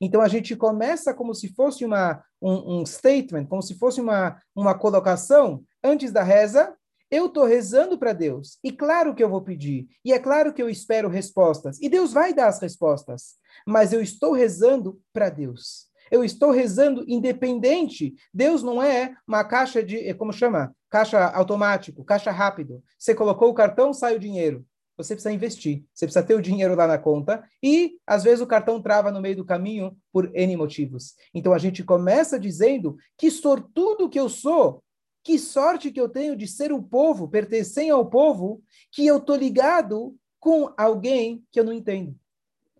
Então 0.00 0.20
a 0.20 0.28
gente 0.28 0.54
começa 0.54 1.12
como 1.12 1.34
se 1.34 1.48
fosse 1.54 1.84
uma, 1.84 2.22
um, 2.40 2.80
um 2.80 2.86
statement, 2.86 3.46
como 3.46 3.62
se 3.62 3.78
fosse 3.78 4.00
uma, 4.00 4.40
uma 4.54 4.76
colocação 4.78 5.62
antes 5.82 6.12
da 6.12 6.22
reza. 6.22 6.74
Eu 7.10 7.26
estou 7.26 7.46
rezando 7.46 7.98
para 7.98 8.12
Deus, 8.12 8.58
e 8.62 8.70
claro 8.70 9.14
que 9.14 9.24
eu 9.24 9.30
vou 9.30 9.40
pedir, 9.40 9.88
e 10.04 10.12
é 10.12 10.18
claro 10.18 10.52
que 10.52 10.62
eu 10.62 10.68
espero 10.68 11.08
respostas, 11.08 11.80
e 11.80 11.88
Deus 11.88 12.12
vai 12.12 12.34
dar 12.34 12.48
as 12.48 12.60
respostas, 12.60 13.36
mas 13.66 13.94
eu 13.94 14.02
estou 14.02 14.32
rezando 14.32 15.00
para 15.10 15.30
Deus. 15.30 15.88
Eu 16.10 16.24
estou 16.24 16.50
rezando 16.50 17.04
independente. 17.06 18.14
Deus 18.32 18.62
não 18.62 18.82
é 18.82 19.14
uma 19.26 19.44
caixa 19.44 19.82
de, 19.82 20.12
como 20.14 20.32
chama? 20.32 20.74
Caixa 20.90 21.26
automático, 21.28 22.04
caixa 22.04 22.30
rápido. 22.30 22.82
Você 22.98 23.14
colocou 23.14 23.50
o 23.50 23.54
cartão, 23.54 23.92
sai 23.92 24.16
o 24.16 24.20
dinheiro. 24.20 24.64
Você 24.98 25.14
precisa 25.14 25.32
investir. 25.32 25.84
Você 25.94 26.06
precisa 26.06 26.26
ter 26.26 26.34
o 26.34 26.42
dinheiro 26.42 26.74
lá 26.74 26.86
na 26.88 26.98
conta 26.98 27.48
e, 27.62 27.98
às 28.04 28.24
vezes, 28.24 28.40
o 28.40 28.46
cartão 28.46 28.82
trava 28.82 29.12
no 29.12 29.20
meio 29.20 29.36
do 29.36 29.44
caminho 29.44 29.96
por 30.12 30.34
N 30.34 30.56
motivos. 30.56 31.14
Então, 31.32 31.54
a 31.54 31.58
gente 31.58 31.84
começa 31.84 32.38
dizendo 32.38 32.96
que 33.16 33.30
sortudo 33.30 34.08
que 34.08 34.18
eu 34.18 34.28
sou, 34.28 34.82
que 35.22 35.38
sorte 35.38 35.92
que 35.92 36.00
eu 36.00 36.08
tenho 36.08 36.34
de 36.36 36.48
ser 36.48 36.72
o 36.72 36.82
povo, 36.82 37.28
pertencer 37.28 37.88
ao 37.90 38.10
povo, 38.10 38.60
que 38.90 39.06
eu 39.06 39.20
tô 39.20 39.36
ligado 39.36 40.16
com 40.40 40.72
alguém 40.76 41.44
que 41.52 41.60
eu 41.60 41.64
não 41.64 41.72
entendo. 41.72 42.16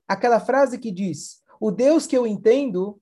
Aquela 0.08 0.40
frase 0.40 0.76
que 0.76 0.90
diz, 0.90 1.42
o 1.60 1.70
Deus 1.70 2.06
que 2.06 2.16
eu 2.16 2.26
entendo, 2.26 3.00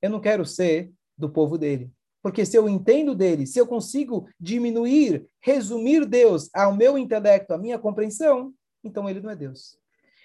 eu 0.00 0.08
não 0.08 0.20
quero 0.20 0.46
ser 0.46 0.92
do 1.18 1.28
povo 1.28 1.58
dele. 1.58 1.90
Porque 2.22 2.46
se 2.46 2.56
eu 2.56 2.68
entendo 2.68 3.14
dele, 3.14 3.46
se 3.46 3.58
eu 3.58 3.66
consigo 3.66 4.28
diminuir, 4.38 5.26
resumir 5.40 6.06
Deus 6.06 6.48
ao 6.54 6.74
meu 6.74 6.96
intelecto, 6.96 7.52
à 7.52 7.58
minha 7.58 7.78
compreensão, 7.78 8.54
então 8.84 9.10
ele 9.10 9.20
não 9.20 9.30
é 9.30 9.36
Deus. 9.36 9.76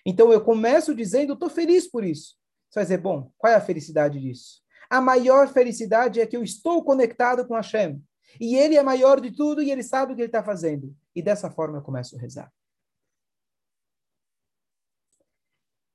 Então 0.06 0.32
eu 0.32 0.39
começo 0.42 0.94
dizendo, 0.94 1.34
estou 1.34 1.50
feliz 1.50 1.89
por 1.89 2.04
isso. 2.04 2.36
Você 2.70 2.80
vai 2.80 2.84
dizer, 2.84 2.98
bom, 3.00 3.32
qual 3.38 3.51
é 3.51 3.56
a 3.56 3.62
felicidade 3.62 4.20
disso? 4.20 4.62
A 4.89 5.01
maior 5.01 5.48
felicidade 5.48 6.22
é 6.22 6.25
que 6.25 6.38
eu 6.38 6.44
estou 6.44 6.84
conectado 6.84 7.46
com 7.46 7.56
Hashem. 7.56 8.01
E 8.39 8.56
ele 8.56 8.75
é 8.75 8.84
maior 8.84 9.20
de 9.20 9.32
tudo 9.32 9.62
e 9.62 9.72
ele 9.72 9.84
sabe 9.84 10.13
o 10.13 10.16
que 10.16 10.22
ele 10.22 10.30
está 10.30 10.44
fazendo. 10.44 10.96
E 11.16 11.22
dessa 11.22 11.50
forma 11.50 11.80
eu 11.80 11.82
começo 11.82 12.16
a 12.16 12.20
rezar. 12.20 12.51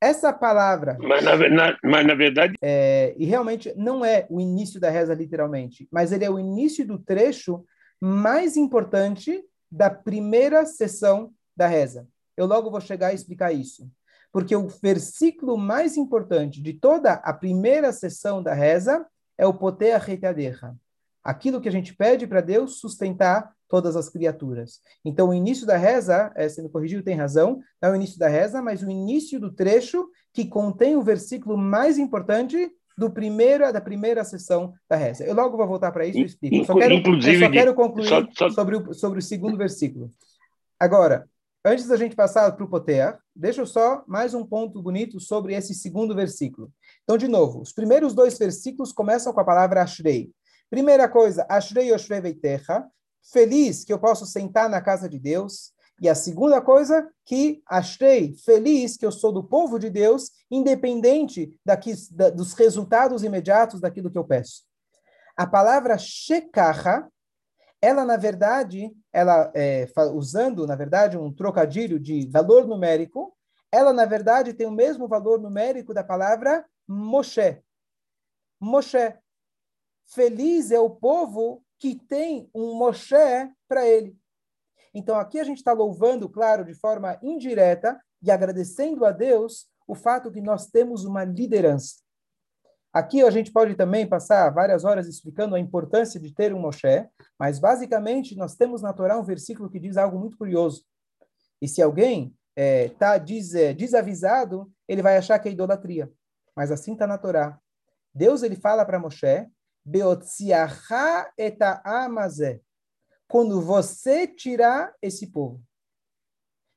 Essa 0.03 0.33
palavra. 0.33 0.99
Mas 1.01 1.23
na, 1.23 1.37
na, 1.49 1.79
mas 1.81 2.05
na 2.05 2.15
verdade. 2.17 2.57
É, 2.61 3.15
e 3.17 3.25
realmente 3.25 3.73
não 3.77 4.05
é 4.05 4.27
o 4.29 4.41
início 4.41 4.81
da 4.81 4.91
reza, 4.91 5.15
literalmente, 5.15 5.87
mas 5.93 6.11
ele 6.11 6.25
é 6.25 6.31
o 6.31 6.41
início 6.41 6.85
do 6.85 6.99
trecho 6.99 7.65
mais 8.01 8.57
importante 8.57 9.41
da 9.71 9.89
primeira 9.89 10.67
sessão 10.67 11.31
da 11.57 11.69
reza. 11.69 12.09
Eu 12.37 12.47
logo 12.47 12.69
vou 12.69 12.81
chegar 12.81 13.09
a 13.09 13.15
explicar 13.15 13.53
isso. 13.53 13.89
Porque 14.33 14.57
o 14.57 14.67
versículo 14.67 15.57
mais 15.57 15.97
importante 15.97 16.61
de 16.61 16.73
toda 16.73 17.13
a 17.13 17.33
primeira 17.33 17.93
sessão 17.93 18.43
da 18.43 18.55
reza 18.55 19.07
é 19.39 19.47
o 19.47 19.55
Potea 19.55 19.99
Reitadeja. 19.99 20.75
Aquilo 21.23 21.61
que 21.61 21.69
a 21.69 21.73
gente 21.73 21.95
pede 21.95 22.27
para 22.27 22.41
Deus 22.41 22.81
sustentar 22.81 23.53
todas 23.73 23.97
as 23.97 24.11
criaturas. 24.11 24.83
Então, 25.03 25.31
o 25.31 25.35
início 25.35 25.67
da 25.67 25.79
reza, 25.79 26.31
é, 26.37 26.47
sendo 26.47 26.69
corrigido, 26.69 27.03
tem 27.03 27.17
razão, 27.17 27.59
não 27.81 27.89
é 27.89 27.93
o 27.93 27.97
início 27.97 28.19
da 28.19 28.29
reza, 28.29 28.61
mas 28.61 28.83
o 28.83 28.91
início 28.91 29.41
do 29.41 29.51
trecho 29.51 30.07
que 30.31 30.45
contém 30.45 30.95
o 30.95 31.01
versículo 31.01 31.57
mais 31.57 31.97
importante 31.97 32.71
do 32.99 33.11
primeiro, 33.11 33.73
da 33.73 33.81
primeira 33.81 34.23
sessão 34.25 34.75
da 34.87 34.97
reza. 34.97 35.25
Eu 35.25 35.35
logo 35.35 35.57
vou 35.57 35.67
voltar 35.67 35.91
para 35.91 36.05
isso 36.05 36.19
e 36.19 36.25
explico. 36.25 36.57
Eu 36.57 36.65
só 36.67 36.75
quero, 36.75 36.93
Inclusive, 36.93 37.35
eu 37.35 37.41
só 37.41 37.51
quero 37.51 37.75
concluir 37.75 38.09
só, 38.09 38.29
só... 38.37 38.51
Sobre, 38.51 38.77
o, 38.77 38.93
sobre 38.93 39.19
o 39.21 39.23
segundo 39.23 39.57
versículo. 39.57 40.11
Agora, 40.79 41.27
antes 41.65 41.87
da 41.87 41.97
gente 41.97 42.15
passar 42.15 42.53
para 42.53 42.67
o 42.67 42.69
Potea, 42.69 43.19
deixa 43.35 43.63
eu 43.63 43.67
só 43.67 44.05
mais 44.07 44.35
um 44.35 44.45
ponto 44.45 44.83
bonito 44.83 45.19
sobre 45.19 45.55
esse 45.55 45.73
segundo 45.73 46.15
versículo. 46.15 46.71
Então, 47.05 47.17
de 47.17 47.27
novo, 47.27 47.63
os 47.63 47.73
primeiros 47.73 48.13
dois 48.13 48.39
versículos 48.39 48.93
começam 48.93 49.33
com 49.33 49.41
a 49.41 49.45
palavra 49.45 49.81
Ashrei. 49.81 50.31
Primeira 50.69 51.09
coisa, 51.09 51.47
Ashrei 51.49 51.91
Yoshvei 51.91 52.21
Veitecha, 52.21 52.85
feliz 53.31 53.85
que 53.85 53.93
eu 53.93 53.99
posso 53.99 54.27
sentar 54.27 54.69
na 54.69 54.81
casa 54.81 55.09
de 55.09 55.19
Deus. 55.19 55.73
E 56.01 56.09
a 56.09 56.15
segunda 56.15 56.61
coisa, 56.61 57.09
que 57.25 57.63
achei 57.67 58.35
feliz 58.35 58.97
que 58.97 59.07
eu 59.07 59.13
sou 59.13 59.33
do 59.33 59.45
povo 59.45 59.79
de 59.79 59.89
Deus, 59.89 60.31
independente 60.51 61.55
daqui, 61.65 61.93
da, 62.11 62.31
dos 62.31 62.55
resultados 62.55 63.23
imediatos 63.23 63.81
daquilo 63.81 64.11
que 64.11 64.19
eu 64.19 64.25
peço. 64.25 64.65
A 65.37 65.47
palavra 65.47 65.97
shekaha, 65.97 67.09
ela, 67.81 68.05
na 68.05 68.17
verdade, 68.17 68.93
ela 69.13 69.51
é, 69.55 69.87
usando, 70.13 70.67
na 70.67 70.75
verdade, 70.75 71.17
um 71.17 71.33
trocadilho 71.33 71.99
de 71.99 72.29
valor 72.31 72.67
numérico, 72.67 73.37
ela, 73.71 73.93
na 73.93 74.05
verdade, 74.05 74.53
tem 74.53 74.67
o 74.67 74.73
mesmo 74.73 75.09
valor 75.09 75.41
numérico 75.41 75.95
da 75.95 76.05
palavra 76.05 76.65
Moshe. 76.87 77.63
Moshe. 78.61 79.15
Feliz 80.05 80.71
é 80.71 80.79
o 80.79 80.91
povo 80.91 81.65
que 81.83 81.97
tem 81.97 82.49
um 82.55 82.77
Moshe 82.77 83.17
para 83.67 83.85
ele. 83.85 84.17
Então 84.95 85.19
aqui 85.19 85.41
a 85.41 85.45
gente 85.45 85.57
está 85.57 85.73
louvando, 85.73 86.29
claro, 86.29 86.65
de 86.65 86.75
forma 86.75 87.19
indireta 87.21 88.01
e 88.23 88.31
agradecendo 88.31 89.05
a 89.05 89.11
Deus 89.11 89.67
o 89.85 89.97
fato 89.97 90.31
que 90.31 90.41
nós 90.41 90.69
temos 90.69 91.05
uma 91.05 91.25
liderança. 91.25 91.97
Aqui 92.93 93.21
a 93.23 93.31
gente 93.33 93.51
pode 93.51 93.75
também 93.75 94.07
passar 94.07 94.49
várias 94.51 94.85
horas 94.85 95.09
explicando 95.09 95.57
a 95.57 95.59
importância 95.59 96.21
de 96.21 96.33
ter 96.33 96.55
um 96.55 96.61
Moshe, 96.61 97.05
mas 97.37 97.59
basicamente 97.59 98.37
nós 98.37 98.55
temos 98.55 98.81
na 98.81 98.93
Torá 98.93 99.19
um 99.19 99.25
versículo 99.25 99.69
que 99.69 99.81
diz 99.81 99.97
algo 99.97 100.21
muito 100.21 100.39
curioso. 100.39 100.85
E 101.61 101.67
se 101.67 101.83
alguém 101.83 102.33
está 102.57 103.17
é, 103.17 103.19
des, 103.19 103.57
é, 103.57 103.75
desavisado, 103.75 104.71
ele 104.87 105.03
vai 105.03 105.17
achar 105.17 105.37
que 105.41 105.49
é 105.49 105.53
idolatria. 105.53 106.09
Mas 106.55 106.71
assim 106.71 106.93
está 106.93 107.09
na 107.09 107.19
Torá. 107.19 107.59
Deus 108.15 108.45
ele 108.45 108.55
fala 108.55 108.85
para 108.85 109.01
Moshe 109.01 109.51
eta 111.39 111.83
Quando 113.29 113.61
você 113.61 114.27
tirar 114.27 114.95
esse 115.01 115.27
povo. 115.29 115.63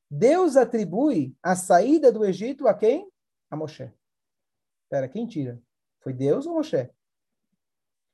Deus 0.09 0.55
atribui 0.55 1.35
a 1.41 1.55
saída 1.55 2.11
do 2.11 2.23
Egito 2.23 2.67
a 2.67 2.73
quem? 2.73 3.09
A 3.49 3.55
Moshe. 3.55 3.91
Espera, 4.83 5.09
quem 5.09 5.27
tira? 5.27 5.61
Foi 5.99 6.13
Deus 6.13 6.45
ou 6.45 6.53
Moshe? 6.53 6.89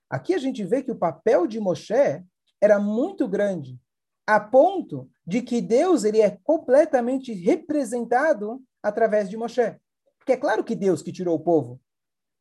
Aqui 0.09 0.33
a 0.33 0.37
gente 0.37 0.63
vê 0.63 0.81
que 0.81 0.91
o 0.91 0.97
papel 0.97 1.47
de 1.47 1.59
Moshe 1.59 2.23
era 2.59 2.79
muito 2.79 3.27
grande, 3.27 3.79
a 4.27 4.39
ponto 4.39 5.09
de 5.25 5.41
que 5.41 5.61
Deus 5.61 6.03
ele 6.03 6.21
é 6.21 6.37
completamente 6.43 7.33
representado 7.33 8.61
através 8.81 9.29
de 9.29 9.37
Moshe. 9.37 9.79
Porque 10.17 10.33
é 10.33 10.37
claro 10.37 10.63
que 10.63 10.75
Deus 10.75 11.01
que 11.01 11.11
tirou 11.11 11.35
o 11.35 11.43
povo. 11.43 11.81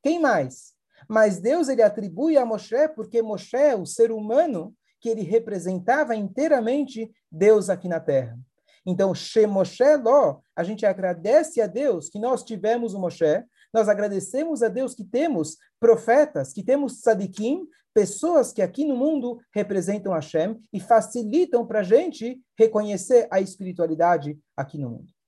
Quem 0.02 0.20
mais? 0.20 0.74
Mas 1.08 1.40
Deus 1.40 1.68
ele 1.68 1.82
atribui 1.82 2.36
a 2.36 2.44
Moshe 2.44 2.88
porque 2.94 3.22
Moshe, 3.22 3.56
é 3.56 3.74
o 3.74 3.86
ser 3.86 4.10
humano, 4.12 4.74
que 5.00 5.08
ele 5.08 5.22
representava 5.22 6.14
inteiramente 6.14 7.10
Deus 7.30 7.70
aqui 7.70 7.88
na 7.88 8.00
terra. 8.00 8.38
Então, 8.84 9.14
She 9.14 9.46
Moshe 9.46 9.96
Lo, 9.96 10.42
a 10.54 10.62
gente 10.62 10.84
agradece 10.86 11.60
a 11.60 11.66
Deus 11.66 12.08
que 12.08 12.18
nós 12.18 12.42
tivemos 12.42 12.94
o 12.94 12.98
Moshe, 12.98 13.44
nós 13.72 13.88
agradecemos 13.88 14.62
a 14.62 14.68
Deus 14.68 14.94
que 14.94 15.04
temos 15.04 15.56
profetas, 15.78 16.52
que 16.52 16.62
temos 16.62 17.00
sadikim, 17.00 17.66
pessoas 17.94 18.52
que 18.52 18.62
aqui 18.62 18.84
no 18.84 18.96
mundo 18.96 19.38
representam 19.52 20.12
Hashem 20.12 20.60
e 20.72 20.80
facilitam 20.80 21.66
para 21.66 21.80
a 21.80 21.84
gente 21.84 22.40
reconhecer 22.58 23.26
a 23.30 23.40
espiritualidade 23.40 24.38
aqui 24.56 24.78
no 24.78 24.90
mundo. 24.90 25.19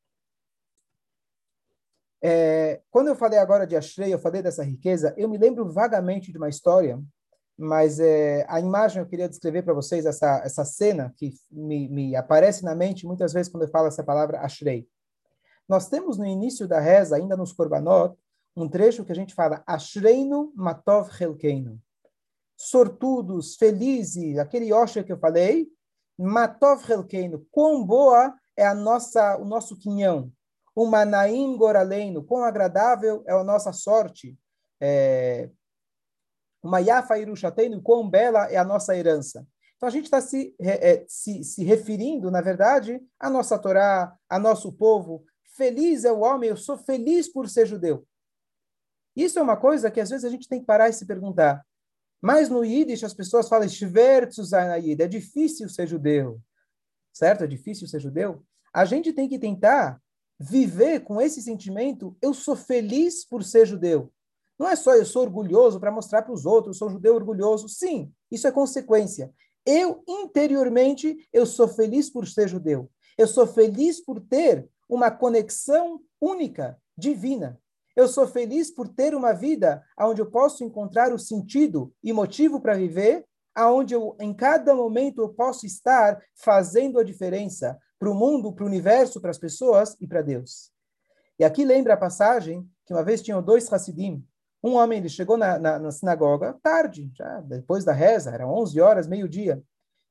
É, 2.25 2.81
quando 2.89 3.09
eu 3.09 3.17
falei 3.17 3.39
agora 3.39 3.67
de 3.67 3.75
Ashrei, 3.75 4.15
eu 4.15 4.19
falei 4.19 4.41
dessa 4.41 4.63
riqueza, 4.63 5.13
eu 5.17 5.29
me 5.29 5.37
lembro 5.37 5.69
vagamente 5.73 6.31
de 6.31 6.39
uma 6.39 6.49
história, 6.49 7.03
mas 7.59 7.99
é, 7.99 8.47
a 8.49 8.61
imagem 8.61 9.03
eu 9.03 9.09
queria 9.09 9.29
descrever 9.29 9.63
para 9.63 9.75
vocês, 9.75 10.07
essa, 10.07 10.41
essa 10.45 10.65
cena 10.65 11.13
que 11.17 11.35
me, 11.51 11.89
me, 11.89 12.15
aparece 12.15 12.65
na 12.65 12.77
mente 12.77 13.07
muitas 13.07 13.33
vezes 13.33 13.51
quando 13.51 13.65
eu 13.65 13.71
falo 13.71 13.89
essa 13.89 14.05
palavra 14.05 14.41
Ashrei. 14.41 14.87
Nós 15.69 15.89
temos 15.89 16.17
no 16.17 16.25
início 16.25 16.69
da 16.69 16.79
reza, 16.79 17.17
ainda 17.17 17.37
nos 17.37 17.53
Korbanot, 17.53 18.17
um 18.57 18.69
trecho 18.69 19.05
que 19.05 19.13
a 19.13 19.15
gente 19.17 19.35
fala 19.35 19.63
Ashreinu 19.67 20.53
Matov 20.55 21.11
Helkeinu. 21.21 21.81
Sortudos, 22.57 23.57
felizes, 23.57 24.39
aquele 24.39 24.73
Osher 24.73 25.05
que 25.05 25.13
eu 25.13 25.19
falei, 25.19 25.67
Matov 26.17 26.89
Helkeinu, 26.89 27.45
quão 27.51 27.85
boa 27.85 28.33
é 28.57 28.65
a 28.65 28.75
nossa, 28.75 29.37
o 29.39 29.45
nosso 29.45 29.77
quinhão, 29.77 30.31
o 30.75 30.87
Manaim 30.87 31.57
Goraleino, 31.57 32.25
quão 32.25 32.45
agradável 32.45 33.23
é 33.27 33.33
a 33.33 33.45
nossa 33.45 33.73
sorte. 33.73 34.39
É, 34.81 35.51
uma 36.63 36.81
Yafa 36.81 37.19
Irushateino, 37.19 37.83
quão 37.83 38.09
bela 38.09 38.51
é 38.51 38.57
a 38.57 38.65
nossa 38.65 38.97
herança. 38.97 39.47
Então 39.77 39.89
a 39.89 39.93
gente 39.93 40.05
está 40.05 40.21
se, 40.21 40.55
é, 40.61 41.05
se, 41.09 41.43
se 41.43 41.65
referindo, 41.65 42.31
na 42.31 42.41
verdade, 42.41 43.01
à 43.19 43.29
nossa 43.29 43.59
Torá, 43.59 44.17
a 44.29 44.39
nosso 44.39 44.73
povo. 44.73 45.25
Feliz 45.57 46.05
é 46.05 46.13
o 46.13 46.21
homem, 46.21 46.51
eu 46.51 46.57
sou 46.57 46.79
feliz 46.79 47.31
por 47.31 47.49
ser 47.49 47.67
judeu. 47.67 48.07
Isso 49.15 49.39
é 49.39 49.43
uma 49.43 49.57
coisa 49.57 49.91
que 49.91 50.01
às 50.01 50.09
vezes 50.09 50.25
a 50.25 50.31
gente 50.31 50.49
tem 50.49 50.61
que 50.61 50.67
parar 50.67 50.89
e 50.89 50.93
se 50.93 51.05
perguntar. 51.05 51.67
Mas 52.21 52.49
no 52.49 52.65
Yiddish 52.65 53.05
as 53.05 53.13
pessoas 53.13 53.49
falam 53.49 53.67
é 55.03 55.09
difícil 55.09 55.69
ser 55.69 55.87
judeu. 55.87 56.41
Certo? 57.13 57.45
É 57.45 57.47
difícil 57.47 57.87
ser 57.87 58.01
judeu. 58.01 58.43
A 58.73 58.85
gente 58.85 59.13
tem 59.13 59.29
que 59.29 59.39
tentar 59.39 60.01
viver 60.43 61.05
com 61.05 61.21
esse 61.21 61.41
sentimento, 61.41 62.17
eu 62.21 62.35
sou 62.35 62.57
feliz 62.57 63.25
por 63.25 63.45
ser 63.45 63.65
judeu. 63.65 64.13
Não 64.59 64.69
é 64.69 64.75
só 64.75 64.95
eu 64.95 65.07
sou 65.07 65.23
orgulhoso 65.23 65.79
para 65.79 65.93
mostrar 65.93 66.23
para 66.23 66.33
os 66.33 66.45
outros, 66.45 66.79
sou 66.79 66.91
judeu 66.91 67.15
orgulhoso. 67.15 67.69
Sim, 67.69 68.13
isso 68.31 68.49
é 68.49 68.53
consequência. 68.53 69.33
Eu, 69.65 70.03
interiormente, 70.07 71.29
eu 71.33 71.47
sou 71.47 71.69
feliz 71.69 72.11
por 72.11 72.27
ser 72.27 72.49
judeu. 72.49 72.91
Eu 73.17 73.29
sou 73.29 73.47
feliz 73.47 74.01
por 74.01 74.21
ter 74.21 74.69
uma 74.89 75.11
conexão 75.13 76.01
única, 76.21 76.77
divina. 76.99 77.59
Eu 77.95 78.09
sou 78.09 78.27
feliz 78.27 78.71
por 78.71 78.89
ter 78.89 79.15
uma 79.15 79.33
vida 79.33 79.83
onde 80.01 80.21
eu 80.21 80.27
posso 80.27 80.65
encontrar 80.65 81.13
o 81.13 81.19
sentido 81.19 81.95
e 82.03 82.13
motivo 82.13 82.61
para 82.61 82.75
viver, 82.75 83.25
aonde 83.55 83.95
eu, 83.95 84.17
em 84.19 84.35
cada 84.35 84.75
momento 84.75 85.23
eu 85.23 85.29
posso 85.29 85.67
estar 85.67 86.21
fazendo 86.35 86.99
a 86.99 87.05
diferença, 87.05 87.79
para 88.03 88.11
o 88.11 88.15
mundo, 88.17 88.53
para 88.53 88.65
o 88.65 88.67
universo, 88.67 89.21
para 89.21 89.31
as 89.31 89.39
pessoas 89.39 89.97
e 90.01 90.09
para 90.09 90.23
Deus. 90.23 90.73
E 91.39 91.45
aqui 91.45 91.65
lembra 91.65 91.95
a 91.95 91.97
passagem 91.97 92.69
que 92.85 92.93
uma 92.93 93.05
vez 93.05 93.23
tinham 93.23 93.41
dois 93.41 93.73
Hassidim. 93.73 94.27
Um 94.61 94.75
homem 94.75 94.99
ele 94.99 95.09
chegou 95.09 95.37
na, 95.37 95.57
na, 95.57 95.79
na 95.79 95.93
sinagoga 95.93 96.59
tarde, 96.61 97.13
já 97.15 97.41
depois 97.43 97.85
da 97.85 97.93
reza, 97.93 98.33
eram 98.33 98.53
11 98.55 98.81
horas, 98.81 99.07
meio-dia. 99.07 99.63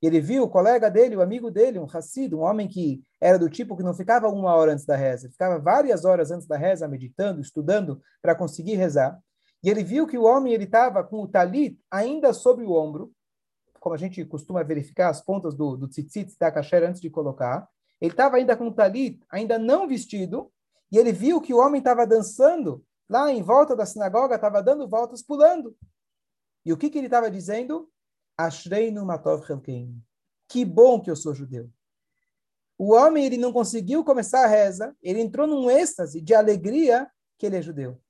Ele 0.01 0.21
viu 0.21 0.43
o 0.43 0.49
colega 0.49 0.89
dele, 0.89 1.17
o 1.17 1.21
amigo 1.21 1.51
dele, 1.51 1.79
um 1.79 1.85
Hassid, 1.85 2.33
um 2.33 2.39
homem 2.39 2.65
que 2.65 3.03
era 3.19 3.37
do 3.37 3.49
tipo 3.49 3.75
que 3.75 3.83
não 3.83 3.93
ficava 3.93 4.29
uma 4.29 4.55
hora 4.55 4.71
antes 4.71 4.85
da 4.85 4.95
reza, 4.95 5.29
ficava 5.29 5.59
várias 5.59 6.05
horas 6.05 6.31
antes 6.31 6.47
da 6.47 6.55
reza, 6.55 6.87
meditando, 6.87 7.41
estudando 7.41 8.01
para 8.21 8.33
conseguir 8.33 8.75
rezar. 8.75 9.19
E 9.61 9.69
ele 9.69 9.83
viu 9.83 10.07
que 10.07 10.17
o 10.17 10.23
homem 10.23 10.53
ele 10.53 10.63
estava 10.63 11.03
com 11.03 11.23
o 11.23 11.27
talit 11.27 11.77
ainda 11.91 12.31
sobre 12.31 12.63
o 12.63 12.71
ombro, 12.71 13.11
como 13.81 13.95
a 13.95 13.97
gente 13.97 14.23
costuma 14.23 14.63
verificar 14.63 15.09
as 15.09 15.19
pontas 15.19 15.55
do, 15.55 15.75
do 15.75 15.89
tzitzit 15.89 16.37
da 16.39 16.49
kasher 16.49 16.83
antes 16.83 17.01
de 17.01 17.09
colocar. 17.09 17.67
Ele 18.01 18.11
estava 18.11 18.37
ainda 18.37 18.57
com 18.57 18.67
o 18.67 18.73
talit, 18.73 19.23
ainda 19.29 19.59
não 19.59 19.87
vestido, 19.87 20.51
e 20.91 20.97
ele 20.97 21.13
viu 21.13 21.39
que 21.39 21.53
o 21.53 21.59
homem 21.59 21.79
estava 21.79 22.05
dançando 22.05 22.83
lá 23.07 23.31
em 23.31 23.43
volta 23.43 23.75
da 23.75 23.85
sinagoga, 23.85 24.35
estava 24.35 24.61
dando 24.61 24.89
voltas, 24.89 25.21
pulando. 25.21 25.77
E 26.65 26.73
o 26.73 26.77
que, 26.77 26.89
que 26.89 26.97
ele 26.97 27.07
estava 27.07 27.29
dizendo? 27.29 27.89
Ashreinu 28.37 29.05
matov 29.05 29.47
helkein. 29.49 30.01
Que 30.47 30.65
bom 30.65 30.99
que 30.99 31.11
eu 31.11 31.15
sou 31.15 31.33
judeu. 31.33 31.69
O 32.77 32.93
homem 32.93 33.25
ele 33.25 33.37
não 33.37 33.53
conseguiu 33.53 34.03
começar 34.03 34.43
a 34.43 34.47
reza, 34.47 34.95
ele 35.01 35.21
entrou 35.21 35.45
num 35.45 35.69
êxtase 35.69 36.19
de 36.19 36.33
alegria 36.33 37.09
que 37.37 37.45
ele 37.45 37.57
é 37.57 37.61
judeu. 37.61 38.01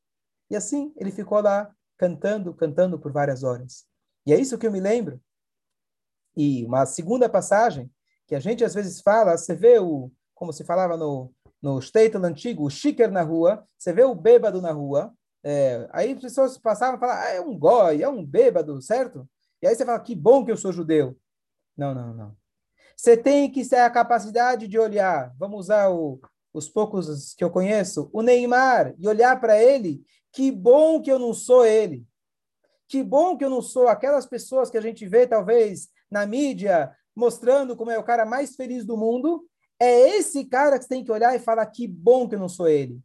E 0.50 0.56
assim 0.56 0.94
ele 0.96 1.12
ficou 1.12 1.42
lá 1.42 1.74
cantando, 1.98 2.54
cantando 2.54 2.98
por 2.98 3.12
várias 3.12 3.44
horas. 3.44 3.86
E 4.26 4.32
é 4.32 4.40
isso 4.40 4.58
que 4.58 4.66
eu 4.66 4.72
me 4.72 4.80
lembro. 4.80 5.22
E 6.36 6.66
uma 6.66 6.86
segunda 6.86 7.28
passagem 7.28 7.92
que 8.32 8.36
a 8.36 8.40
gente 8.40 8.64
às 8.64 8.74
vezes 8.74 9.02
fala, 9.02 9.36
você 9.36 9.54
vê 9.54 9.78
o, 9.78 10.10
como 10.34 10.54
se 10.54 10.64
falava 10.64 10.96
no 10.96 11.30
no 11.62 11.82
Statel 11.82 12.24
antigo, 12.24 12.66
o 12.66 12.70
chiquer 12.70 13.12
na 13.12 13.22
rua, 13.22 13.68
você 13.78 13.92
vê 13.92 14.04
o 14.04 14.16
bêbado 14.16 14.62
na 14.62 14.72
rua, 14.72 15.14
é, 15.44 15.86
aí 15.92 16.14
as 16.14 16.22
pessoas 16.22 16.58
passavam 16.58 16.96
e 16.96 17.00
falavam, 17.00 17.24
ah, 17.24 17.30
é 17.30 17.42
um 17.42 17.60
goi, 17.60 18.02
é 18.02 18.08
um 18.08 18.26
bêbado, 18.26 18.82
certo? 18.82 19.30
E 19.62 19.68
aí 19.68 19.76
você 19.76 19.86
fala, 19.86 20.00
que 20.00 20.16
bom 20.16 20.46
que 20.46 20.52
eu 20.52 20.56
sou 20.56 20.72
judeu. 20.72 21.16
Não, 21.78 21.94
não, 21.94 22.14
não. 22.14 22.36
Você 22.96 23.18
tem 23.18 23.52
que 23.52 23.68
ter 23.68 23.82
a 23.82 23.90
capacidade 23.90 24.66
de 24.66 24.80
olhar, 24.80 25.36
vamos 25.38 25.60
usar 25.60 25.92
o, 25.92 26.22
os 26.54 26.70
poucos 26.70 27.36
que 27.36 27.44
eu 27.44 27.52
conheço, 27.52 28.10
o 28.14 28.22
Neymar, 28.22 28.96
e 28.98 29.10
olhar 29.10 29.40
para 29.42 29.62
ele, 29.62 30.02
que 30.32 30.54
bom 30.54 31.02
que 31.02 31.12
eu 31.12 31.20
não 31.20 31.34
sou 31.34 31.66
ele. 31.66 32.08
Que 32.88 33.04
bom 33.04 33.38
que 33.38 33.44
eu 33.44 33.50
não 33.50 33.62
sou 33.62 33.90
aquelas 33.90 34.26
pessoas 34.26 34.72
que 34.72 34.78
a 34.78 34.82
gente 34.82 35.06
vê, 35.06 35.28
talvez, 35.28 35.90
na 36.10 36.26
mídia, 36.26 36.96
mostrando 37.15 37.75
como 37.75 37.91
é 37.91 37.98
o 37.98 38.03
cara 38.03 38.25
mais 38.25 38.56
feliz 38.56 38.86
do 38.86 38.98
mundo. 38.98 39.46
É 39.80 40.18
esse 40.18 40.46
cara 40.46 40.77
que 40.77 40.86
você 40.86 40.89
tem 40.89 41.03
que 41.03 41.12
olhar 41.12 41.36
e 41.36 41.39
falar, 41.39 41.65
que 41.65 41.88
bom 41.88 42.27
que 42.27 42.36
eu 42.36 42.39
não 42.39 42.50
sou 42.50 42.68
ele. 42.68 43.00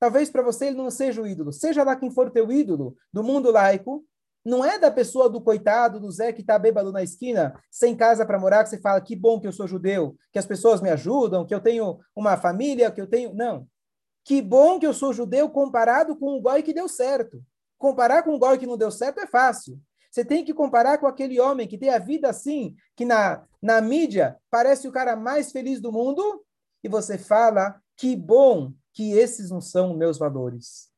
Talvez 0.00 0.30
para 0.30 0.42
você 0.42 0.66
ele 0.66 0.76
não 0.76 0.90
seja 0.90 1.22
o 1.22 1.26
ídolo. 1.26 1.52
Seja 1.52 1.84
lá 1.84 1.94
quem 1.94 2.10
for 2.10 2.30
teu 2.30 2.50
ídolo 2.50 2.96
do 3.12 3.22
mundo 3.22 3.50
laico, 3.50 4.04
não 4.44 4.64
é 4.64 4.78
da 4.78 4.90
pessoa 4.90 5.28
do 5.28 5.40
coitado, 5.40 6.00
do 6.00 6.10
Zé 6.10 6.32
que 6.32 6.40
está 6.40 6.58
bêbado 6.58 6.90
na 6.90 7.02
esquina, 7.02 7.54
sem 7.70 7.96
casa 7.96 8.26
para 8.26 8.38
morar, 8.38 8.64
que 8.64 8.70
você 8.70 8.78
fala 8.78 9.00
que 9.00 9.14
bom 9.14 9.40
que 9.40 9.46
eu 9.46 9.52
sou 9.52 9.68
judeu, 9.68 10.16
que 10.32 10.38
as 10.38 10.46
pessoas 10.46 10.80
me 10.80 10.90
ajudam, 10.90 11.46
que 11.46 11.54
eu 11.54 11.60
tenho 11.60 12.00
uma 12.16 12.36
família, 12.36 12.90
que 12.90 13.00
eu 13.00 13.06
tenho. 13.06 13.32
Não. 13.34 13.66
Que 14.24 14.42
bom 14.42 14.78
que 14.78 14.86
eu 14.86 14.94
sou 14.94 15.12
judeu 15.12 15.48
comparado 15.48 16.16
com 16.16 16.36
o 16.36 16.40
goi 16.40 16.62
que 16.62 16.72
deu 16.72 16.88
certo. 16.88 17.42
Comparar 17.78 18.22
com 18.22 18.34
o 18.34 18.38
goi 18.38 18.58
que 18.58 18.66
não 18.66 18.76
deu 18.76 18.90
certo 18.90 19.20
é 19.20 19.26
fácil. 19.26 19.80
Você 20.12 20.26
tem 20.26 20.44
que 20.44 20.52
comparar 20.52 20.98
com 20.98 21.06
aquele 21.06 21.40
homem 21.40 21.66
que 21.66 21.78
tem 21.78 21.88
a 21.88 21.98
vida 21.98 22.28
assim, 22.28 22.76
que 22.94 23.02
na, 23.02 23.46
na 23.62 23.80
mídia 23.80 24.36
parece 24.50 24.86
o 24.86 24.92
cara 24.92 25.16
mais 25.16 25.50
feliz 25.50 25.80
do 25.80 25.90
mundo, 25.90 26.44
e 26.84 26.88
você 26.88 27.16
fala 27.16 27.80
que 27.96 28.14
bom 28.14 28.74
que 28.92 29.12
esses 29.12 29.48
não 29.48 29.60
são 29.60 29.96
meus 29.96 30.18
valores. 30.18 30.90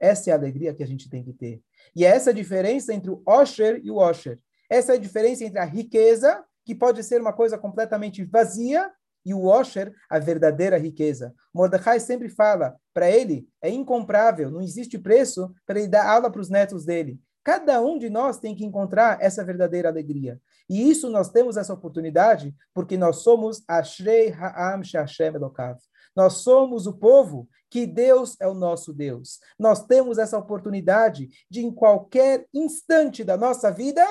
Essa 0.00 0.30
é 0.30 0.32
a 0.32 0.36
alegria 0.36 0.72
que 0.72 0.82
a 0.82 0.86
gente 0.86 1.10
tem 1.10 1.22
que 1.22 1.34
ter. 1.34 1.62
E 1.94 2.06
é 2.06 2.08
essa 2.08 2.30
a 2.30 2.32
diferença 2.32 2.94
entre 2.94 3.10
o 3.10 3.22
Osher 3.26 3.82
e 3.84 3.90
o 3.90 3.96
Osher. 3.96 4.40
Essa 4.70 4.92
é 4.92 4.96
a 4.96 5.00
diferença 5.00 5.44
entre 5.44 5.58
a 5.58 5.64
riqueza, 5.64 6.42
que 6.64 6.74
pode 6.74 7.02
ser 7.04 7.20
uma 7.20 7.34
coisa 7.34 7.58
completamente 7.58 8.24
vazia, 8.24 8.90
e 9.26 9.34
o 9.34 9.44
Osher, 9.44 9.92
a 10.08 10.18
verdadeira 10.18 10.78
riqueza. 10.78 11.34
Mordecai 11.52 12.00
sempre 12.00 12.30
fala, 12.30 12.76
para 12.94 13.10
ele 13.10 13.46
é 13.60 13.68
incomprável, 13.68 14.50
não 14.50 14.62
existe 14.62 14.98
preço 14.98 15.54
para 15.66 15.78
ele 15.78 15.88
dar 15.88 16.08
aula 16.08 16.30
para 16.30 16.40
os 16.40 16.48
netos 16.48 16.86
dele. 16.86 17.20
Cada 17.44 17.80
um 17.82 17.98
de 17.98 18.08
nós 18.08 18.38
tem 18.38 18.56
que 18.56 18.64
encontrar 18.64 19.20
essa 19.20 19.44
verdadeira 19.44 19.90
alegria. 19.90 20.40
E 20.68 20.90
isso 20.90 21.10
nós 21.10 21.28
temos 21.28 21.58
essa 21.58 21.74
oportunidade 21.74 22.54
porque 22.72 22.96
nós 22.96 23.16
somos 23.16 23.62
Ashrei 23.68 24.32
Ha'am 24.32 24.82
Shashem 24.82 25.34
Elokav. 25.34 25.78
Nós 26.16 26.38
somos 26.38 26.86
o 26.86 26.94
povo 26.94 27.46
que 27.68 27.86
Deus 27.86 28.36
é 28.40 28.48
o 28.48 28.54
nosso 28.54 28.94
Deus. 28.94 29.40
Nós 29.58 29.84
temos 29.84 30.16
essa 30.16 30.38
oportunidade 30.38 31.28
de, 31.50 31.60
em 31.60 31.70
qualquer 31.70 32.46
instante 32.54 33.22
da 33.22 33.36
nossa 33.36 33.70
vida, 33.70 34.02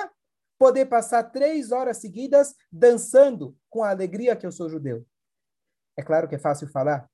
poder 0.56 0.86
passar 0.86 1.24
três 1.24 1.72
horas 1.72 1.96
seguidas 1.96 2.54
dançando 2.70 3.56
com 3.68 3.82
a 3.82 3.90
alegria 3.90 4.36
que 4.36 4.46
eu 4.46 4.52
sou 4.52 4.68
judeu. 4.68 5.04
É 5.96 6.02
claro 6.02 6.28
que 6.28 6.34
é 6.34 6.38
fácil 6.38 6.68
falar, 6.68 7.08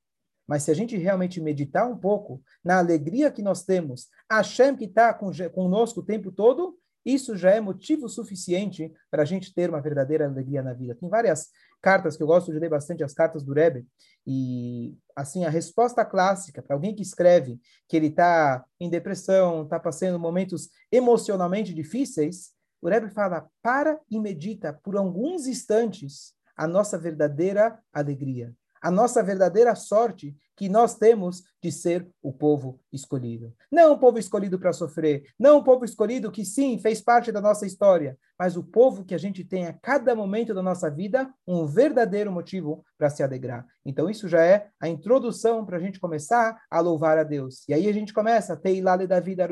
mas 0.50 0.64
se 0.64 0.70
a 0.72 0.74
gente 0.74 0.96
realmente 0.96 1.40
meditar 1.40 1.88
um 1.88 1.96
pouco 1.96 2.42
na 2.64 2.78
alegria 2.78 3.30
que 3.30 3.40
nós 3.40 3.62
temos, 3.62 4.08
Hashem 4.28 4.74
que 4.74 4.86
está 4.86 5.14
conosco 5.14 6.00
o 6.00 6.04
tempo 6.04 6.32
todo, 6.32 6.76
isso 7.06 7.36
já 7.36 7.50
é 7.52 7.60
motivo 7.60 8.08
suficiente 8.08 8.92
para 9.08 9.22
a 9.22 9.24
gente 9.24 9.54
ter 9.54 9.70
uma 9.70 9.80
verdadeira 9.80 10.26
alegria 10.26 10.60
na 10.60 10.72
vida. 10.72 10.96
Tem 10.96 11.08
várias 11.08 11.50
cartas 11.80 12.16
que 12.16 12.24
eu 12.24 12.26
gosto 12.26 12.50
de 12.50 12.58
ler 12.58 12.68
bastante, 12.68 13.04
as 13.04 13.14
cartas 13.14 13.44
do 13.44 13.52
Rebbe, 13.52 13.86
e 14.26 14.98
assim 15.14 15.44
a 15.44 15.50
resposta 15.50 16.04
clássica 16.04 16.60
para 16.60 16.74
alguém 16.74 16.96
que 16.96 17.02
escreve 17.02 17.60
que 17.88 17.96
ele 17.96 18.08
está 18.08 18.64
em 18.80 18.90
depressão, 18.90 19.62
está 19.62 19.78
passando 19.78 20.18
momentos 20.18 20.68
emocionalmente 20.90 21.72
difíceis, 21.72 22.50
o 22.82 22.88
Rebbe 22.88 23.08
fala: 23.10 23.48
para 23.62 24.00
e 24.10 24.18
medita 24.18 24.72
por 24.82 24.96
alguns 24.96 25.46
instantes 25.46 26.34
a 26.56 26.66
nossa 26.66 26.98
verdadeira 26.98 27.78
alegria, 27.92 28.52
a 28.80 28.90
nossa 28.90 29.22
verdadeira 29.22 29.74
sorte 29.74 30.36
que 30.60 30.68
nós 30.68 30.94
temos 30.94 31.42
de 31.62 31.72
ser 31.72 32.06
o 32.22 32.30
povo 32.30 32.78
escolhido. 32.92 33.50
Não 33.72 33.94
o 33.94 33.98
povo 33.98 34.18
escolhido 34.18 34.58
para 34.58 34.74
sofrer, 34.74 35.24
não 35.38 35.56
o 35.56 35.64
povo 35.64 35.86
escolhido 35.86 36.30
que 36.30 36.44
sim 36.44 36.78
fez 36.78 37.00
parte 37.00 37.32
da 37.32 37.40
nossa 37.40 37.64
história, 37.64 38.18
mas 38.38 38.58
o 38.58 38.62
povo 38.62 39.02
que 39.02 39.14
a 39.14 39.18
gente 39.18 39.42
tem 39.42 39.66
a 39.66 39.72
cada 39.72 40.14
momento 40.14 40.52
da 40.52 40.62
nossa 40.62 40.90
vida 40.90 41.32
um 41.46 41.64
verdadeiro 41.64 42.30
motivo 42.30 42.84
para 42.98 43.08
se 43.08 43.22
alegrar. 43.22 43.66
Então 43.86 44.10
isso 44.10 44.28
já 44.28 44.44
é 44.44 44.68
a 44.78 44.86
introdução 44.86 45.64
para 45.64 45.78
a 45.78 45.80
gente 45.80 45.98
começar 45.98 46.60
a 46.70 46.80
louvar 46.80 47.16
a 47.16 47.22
Deus. 47.22 47.66
E 47.66 47.72
aí 47.72 47.88
a 47.88 47.92
gente 47.92 48.12
começa, 48.12 48.54
Teilale 48.54 49.06
da 49.06 49.18
vida, 49.18 49.48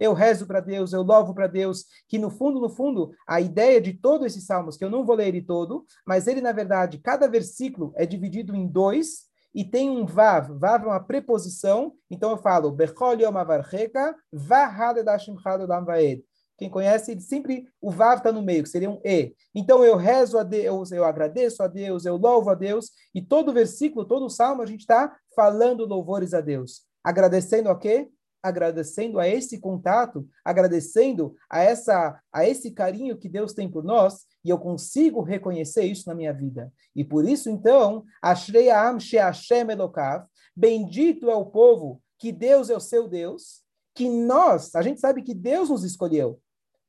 eu 0.00 0.14
rezo 0.14 0.46
para 0.46 0.60
Deus, 0.60 0.94
eu 0.94 1.02
louvo 1.02 1.34
para 1.34 1.46
Deus, 1.46 1.84
que 2.08 2.18
no 2.18 2.30
fundo, 2.30 2.58
no 2.58 2.70
fundo, 2.70 3.12
a 3.28 3.38
ideia 3.38 3.82
de 3.82 3.92
todos 3.92 4.28
esses 4.28 4.46
salmos, 4.46 4.78
que 4.78 4.84
eu 4.84 4.90
não 4.90 5.04
vou 5.04 5.14
ler 5.14 5.28
ele 5.28 5.42
todo, 5.42 5.84
mas 6.06 6.26
ele 6.26 6.40
na 6.40 6.52
verdade, 6.52 6.96
cada 6.96 7.28
versículo 7.28 7.92
é 7.96 8.06
dividido 8.06 8.56
em 8.56 8.66
dois, 8.66 9.30
e 9.54 9.64
tem 9.64 9.90
um 9.90 10.06
vav. 10.06 10.58
Vav 10.58 10.84
é 10.84 10.86
uma 10.86 11.00
preposição, 11.00 11.94
então 12.10 12.30
eu 12.30 12.38
falo, 12.38 12.70
Bechol 12.70 13.20
Yom 13.20 13.36
Avarcheka, 13.36 14.14
Vahadedashim 14.32 15.36
Hadodam 15.44 15.84
Vaed. 15.84 16.24
Quem 16.58 16.70
conhece, 16.70 17.18
sempre 17.20 17.66
o 17.80 17.90
vav 17.90 18.18
está 18.18 18.30
no 18.30 18.42
meio, 18.42 18.62
que 18.62 18.68
seria 18.68 18.90
um 18.90 19.00
e. 19.04 19.34
Então 19.54 19.84
eu 19.84 19.96
rezo 19.96 20.38
a 20.38 20.42
Deus, 20.42 20.92
eu 20.92 21.04
agradeço 21.04 21.62
a 21.62 21.66
Deus, 21.66 22.04
eu 22.04 22.16
louvo 22.16 22.50
a 22.50 22.54
Deus, 22.54 22.90
e 23.14 23.20
todo 23.20 23.52
versículo, 23.52 24.04
todo 24.04 24.30
salmo, 24.30 24.62
a 24.62 24.66
gente 24.66 24.80
está 24.80 25.16
falando 25.34 25.84
louvores 25.86 26.34
a 26.34 26.40
Deus. 26.40 26.82
Agradecendo 27.02 27.68
a 27.68 27.76
quê? 27.76 28.08
Agradecendo 28.42 29.20
a 29.20 29.28
esse 29.28 29.60
contato, 29.60 30.28
agradecendo 30.44 31.34
a 31.48 31.60
essa 31.60 32.20
a 32.32 32.46
esse 32.46 32.70
carinho 32.70 33.16
que 33.16 33.28
Deus 33.28 33.52
tem 33.52 33.70
por 33.70 33.84
nós, 33.84 34.26
e 34.44 34.50
eu 34.50 34.58
consigo 34.58 35.22
reconhecer 35.22 35.84
isso 35.84 36.08
na 36.08 36.14
minha 36.14 36.32
vida. 36.32 36.72
E 36.94 37.04
por 37.04 37.28
isso 37.28 37.48
então, 37.48 38.04
Ashrei 38.20 38.70
Am 38.70 38.98
Sheashem 38.98 39.70
Elokav, 39.70 40.26
bendito 40.56 41.30
é 41.30 41.34
o 41.34 41.46
povo 41.46 42.02
que 42.18 42.32
Deus 42.32 42.70
é 42.70 42.76
o 42.76 42.80
seu 42.80 43.08
Deus, 43.08 43.62
que 43.94 44.08
nós, 44.08 44.74
a 44.74 44.82
gente 44.82 45.00
sabe 45.00 45.22
que 45.22 45.34
Deus 45.34 45.70
nos 45.70 45.84
escolheu, 45.84 46.40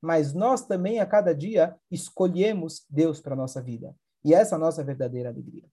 mas 0.02 0.34
nós 0.34 0.66
também 0.66 1.00
a 1.00 1.06
cada 1.06 1.34
dia 1.34 1.76
escolhemos 1.89 2.86
Deus 2.89 3.20
para 3.20 3.36
nossa 3.36 3.62
vida. 3.62 3.96
E 4.24 4.34
essa 4.34 4.56
é 4.56 4.58
a 4.58 4.60
nossa 4.60 4.84
verdadeira 4.84 5.30
alegria. 5.30 5.63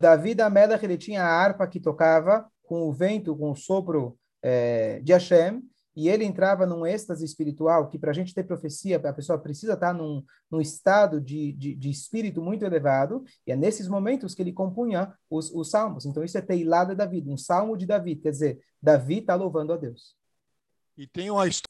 Davi 0.00 0.34
da 0.34 0.48
Melech, 0.48 0.84
ele 0.84 0.96
tinha 0.96 1.22
a 1.22 1.28
harpa 1.28 1.66
que 1.66 1.80
tocava 1.80 2.50
com 2.62 2.88
o 2.88 2.92
vento, 2.92 3.36
com 3.36 3.50
o 3.50 3.56
sopro 3.56 4.16
é, 4.42 5.00
de 5.00 5.12
Hashem, 5.12 5.62
e 5.96 6.08
ele 6.08 6.24
entrava 6.24 6.64
num 6.64 6.86
êxtase 6.86 7.24
espiritual, 7.24 7.88
que 7.88 7.98
para 7.98 8.12
a 8.12 8.14
gente 8.14 8.32
ter 8.32 8.44
profecia, 8.44 8.96
a 8.96 9.12
pessoa 9.12 9.38
precisa 9.38 9.72
estar 9.72 9.92
num, 9.92 10.22
num 10.48 10.60
estado 10.60 11.20
de, 11.20 11.52
de, 11.52 11.74
de, 11.74 11.90
espírito 11.90 12.40
muito 12.40 12.64
elevado, 12.64 13.24
e 13.44 13.50
é 13.50 13.56
nesses 13.56 13.88
momentos 13.88 14.34
que 14.34 14.42
ele 14.42 14.52
compunha 14.52 15.12
os, 15.28 15.50
os 15.50 15.70
salmos. 15.70 16.06
Então, 16.06 16.22
isso 16.22 16.38
é 16.38 16.40
Teilá 16.40 16.84
de 16.84 16.94
Davi, 16.94 17.24
um 17.26 17.36
salmo 17.36 17.76
de 17.76 17.84
Davi, 17.84 18.14
quer 18.14 18.30
dizer, 18.30 18.60
Davi 18.80 19.18
está 19.18 19.34
louvando 19.34 19.72
a 19.72 19.76
Deus. 19.76 20.16
E 20.96 21.06
tem 21.06 21.30
uma 21.30 21.48
história. 21.48 21.66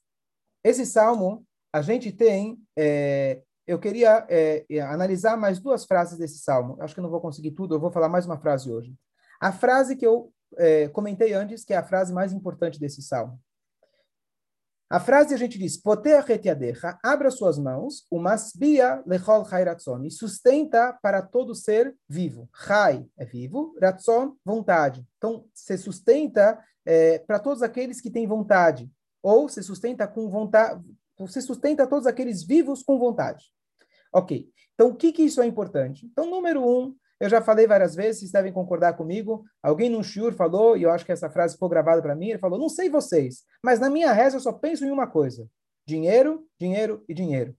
Esse 0.62 0.84
salmo, 0.84 1.46
a 1.72 1.80
gente 1.80 2.12
tem 2.12 2.60
é, 2.76 3.42
eu 3.68 3.78
queria 3.78 4.26
é, 4.30 4.64
analisar 4.80 5.36
mais 5.36 5.60
duas 5.60 5.84
frases 5.84 6.18
desse 6.18 6.38
salmo. 6.38 6.78
Acho 6.80 6.94
que 6.94 7.02
não 7.02 7.10
vou 7.10 7.20
conseguir 7.20 7.50
tudo, 7.50 7.74
eu 7.74 7.78
vou 7.80 7.92
falar 7.92 8.08
mais 8.08 8.24
uma 8.24 8.38
frase 8.38 8.72
hoje. 8.72 8.96
A 9.38 9.52
frase 9.52 9.94
que 9.94 10.06
eu 10.06 10.32
é, 10.56 10.88
comentei 10.88 11.32
antes, 11.32 11.64
que 11.64 11.72
é 11.72 11.76
a 11.76 11.84
frase 11.84 12.12
mais 12.12 12.32
importante 12.32 12.80
desse 12.80 13.02
salmo. 13.02 13.38
A 14.90 14.98
frase 14.98 15.34
a 15.34 15.36
gente 15.36 15.58
diz, 15.58 15.76
Poter 15.76 16.24
abra 17.02 17.30
suas 17.30 17.58
mãos, 17.58 18.06
o 18.10 18.18
masbia 18.18 19.02
lechol 19.06 19.44
chai 19.44 19.62
ratzon, 19.62 20.04
e 20.04 20.10
sustenta 20.10 20.98
para 21.02 21.20
todo 21.20 21.54
ser 21.54 21.94
vivo. 22.08 22.48
Chai 22.54 23.06
é 23.18 23.24
vivo, 23.26 23.76
ratzon, 23.80 24.34
vontade. 24.42 25.06
Então, 25.18 25.44
se 25.52 25.76
sustenta 25.76 26.58
é, 26.86 27.18
para 27.18 27.38
todos 27.38 27.62
aqueles 27.62 28.00
que 28.00 28.10
têm 28.10 28.26
vontade, 28.26 28.90
ou 29.22 29.46
se 29.46 29.62
sustenta 29.62 30.08
com 30.08 30.30
vontade, 30.30 30.82
se 31.28 31.42
sustenta 31.42 31.86
todos 31.86 32.06
aqueles 32.06 32.42
vivos 32.42 32.82
com 32.82 32.98
vontade. 32.98 33.44
Ok, 34.10 34.48
então 34.72 34.88
o 34.88 34.94
que, 34.94 35.12
que 35.12 35.22
isso 35.22 35.42
é 35.42 35.46
importante? 35.46 36.06
Então, 36.06 36.30
número 36.30 36.66
um, 36.66 36.96
eu 37.20 37.28
já 37.28 37.42
falei 37.42 37.66
várias 37.66 37.94
vezes, 37.94 38.20
vocês 38.20 38.32
devem 38.32 38.52
concordar 38.52 38.94
comigo. 38.96 39.44
Alguém 39.62 39.90
no 39.90 40.04
shiur 40.04 40.32
falou, 40.34 40.76
e 40.76 40.84
eu 40.84 40.90
acho 40.90 41.04
que 41.04 41.12
essa 41.12 41.28
frase 41.28 41.54
ficou 41.54 41.68
gravada 41.68 42.00
para 42.00 42.14
mim, 42.14 42.30
ele 42.30 42.38
falou, 42.38 42.58
não 42.58 42.68
sei 42.68 42.88
vocês, 42.88 43.44
mas 43.62 43.80
na 43.80 43.90
minha 43.90 44.12
reza 44.12 44.36
eu 44.36 44.40
só 44.40 44.52
penso 44.52 44.84
em 44.84 44.90
uma 44.90 45.06
coisa. 45.06 45.48
Dinheiro, 45.86 46.46
dinheiro 46.58 47.04
e 47.08 47.14
dinheiro. 47.14 47.56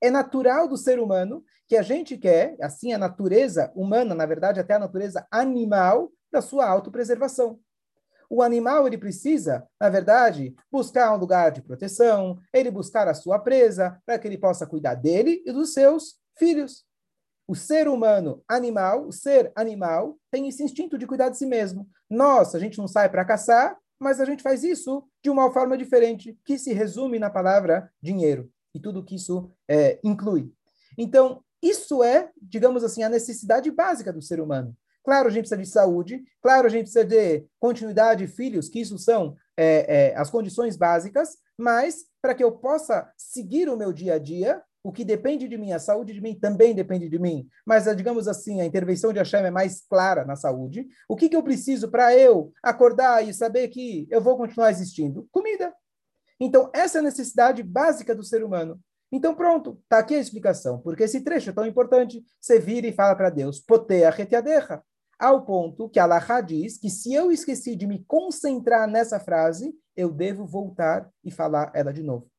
É 0.00 0.10
natural 0.10 0.66
do 0.66 0.76
ser 0.76 0.98
humano 0.98 1.44
que 1.68 1.76
a 1.76 1.82
gente 1.82 2.18
quer, 2.18 2.56
assim 2.60 2.92
a 2.92 2.98
natureza 2.98 3.70
humana, 3.74 4.14
na 4.14 4.26
verdade 4.26 4.58
até 4.58 4.74
a 4.74 4.78
natureza 4.78 5.26
animal, 5.30 6.10
da 6.32 6.40
sua 6.40 6.66
autopreservação. 6.66 7.60
O 8.28 8.42
animal 8.42 8.86
ele 8.86 8.96
precisa, 8.96 9.68
na 9.78 9.90
verdade, 9.90 10.54
buscar 10.70 11.14
um 11.14 11.18
lugar 11.18 11.50
de 11.50 11.60
proteção, 11.60 12.38
ele 12.52 12.70
buscar 12.70 13.06
a 13.06 13.12
sua 13.12 13.38
presa 13.38 14.00
para 14.06 14.18
que 14.18 14.26
ele 14.26 14.38
possa 14.38 14.66
cuidar 14.66 14.94
dele 14.94 15.42
e 15.44 15.52
dos 15.52 15.74
seus 15.74 16.14
filhos. 16.38 16.86
O 17.52 17.54
ser 17.54 17.86
humano 17.86 18.42
animal, 18.48 19.06
o 19.06 19.12
ser 19.12 19.52
animal, 19.54 20.16
tem 20.30 20.48
esse 20.48 20.62
instinto 20.62 20.96
de 20.96 21.06
cuidar 21.06 21.28
de 21.28 21.36
si 21.36 21.44
mesmo. 21.44 21.86
Nós, 22.08 22.54
a 22.54 22.58
gente 22.58 22.78
não 22.78 22.88
sai 22.88 23.10
para 23.10 23.26
caçar, 23.26 23.76
mas 24.00 24.22
a 24.22 24.24
gente 24.24 24.42
faz 24.42 24.64
isso 24.64 25.06
de 25.22 25.28
uma 25.28 25.52
forma 25.52 25.76
diferente, 25.76 26.34
que 26.46 26.56
se 26.56 26.72
resume 26.72 27.18
na 27.18 27.28
palavra 27.28 27.92
dinheiro 28.00 28.50
e 28.74 28.80
tudo 28.80 29.04
que 29.04 29.16
isso 29.16 29.52
é, 29.68 30.00
inclui. 30.02 30.50
Então, 30.96 31.44
isso 31.62 32.02
é, 32.02 32.30
digamos 32.40 32.82
assim, 32.82 33.02
a 33.02 33.10
necessidade 33.10 33.70
básica 33.70 34.10
do 34.10 34.22
ser 34.22 34.40
humano. 34.40 34.74
Claro, 35.04 35.28
a 35.28 35.30
gente 35.30 35.42
precisa 35.42 35.60
de 35.60 35.68
saúde, 35.68 36.24
claro, 36.40 36.66
a 36.66 36.70
gente 36.70 36.84
precisa 36.84 37.04
de 37.04 37.44
continuidade 37.60 38.24
de 38.24 38.32
filhos, 38.32 38.70
que 38.70 38.80
isso 38.80 38.96
são 38.96 39.36
é, 39.58 40.12
é, 40.12 40.16
as 40.16 40.30
condições 40.30 40.74
básicas, 40.74 41.36
mas 41.58 42.06
para 42.22 42.34
que 42.34 42.42
eu 42.42 42.52
possa 42.52 43.12
seguir 43.14 43.68
o 43.68 43.76
meu 43.76 43.92
dia 43.92 44.14
a 44.14 44.18
dia, 44.18 44.62
o 44.84 44.90
que 44.92 45.04
depende 45.04 45.46
de 45.46 45.56
mim, 45.56 45.72
a 45.72 45.78
saúde 45.78 46.12
de 46.12 46.20
mim 46.20 46.34
também 46.34 46.74
depende 46.74 47.08
de 47.08 47.18
mim, 47.18 47.48
mas, 47.64 47.84
digamos 47.96 48.26
assim, 48.26 48.60
a 48.60 48.64
intervenção 48.64 49.12
de 49.12 49.18
Hashem 49.18 49.44
é 49.44 49.50
mais 49.50 49.80
clara 49.86 50.24
na 50.24 50.34
saúde. 50.34 50.88
O 51.08 51.14
que, 51.14 51.28
que 51.28 51.36
eu 51.36 51.42
preciso 51.42 51.88
para 51.88 52.16
eu 52.16 52.52
acordar 52.62 53.26
e 53.26 53.32
saber 53.32 53.68
que 53.68 54.08
eu 54.10 54.20
vou 54.20 54.36
continuar 54.36 54.70
existindo? 54.70 55.28
Comida. 55.30 55.72
Então, 56.40 56.70
essa 56.74 56.98
é 56.98 57.00
a 57.00 57.04
necessidade 57.04 57.62
básica 57.62 58.14
do 58.14 58.24
ser 58.24 58.42
humano. 58.42 58.80
Então, 59.12 59.34
pronto, 59.34 59.78
está 59.84 59.98
aqui 59.98 60.14
a 60.14 60.18
explicação. 60.18 60.80
Porque 60.80 61.04
esse 61.04 61.20
trecho 61.20 61.50
é 61.50 61.52
tão 61.52 61.66
importante. 61.66 62.24
Você 62.40 62.58
vira 62.58 62.86
e 62.86 62.92
fala 62.92 63.14
para 63.14 63.30
Deus, 63.30 63.60
potea 63.60 64.10
retiadecha. 64.10 64.82
Ao 65.18 65.44
ponto 65.44 65.88
que 65.88 66.00
Allah 66.00 66.40
diz 66.40 66.78
que 66.78 66.90
se 66.90 67.14
eu 67.14 67.30
esqueci 67.30 67.76
de 67.76 67.86
me 67.86 68.04
concentrar 68.08 68.88
nessa 68.88 69.20
frase, 69.20 69.72
eu 69.94 70.10
devo 70.10 70.44
voltar 70.44 71.08
e 71.22 71.30
falar 71.30 71.70
ela 71.74 71.92
de 71.92 72.02
novo. 72.02 72.31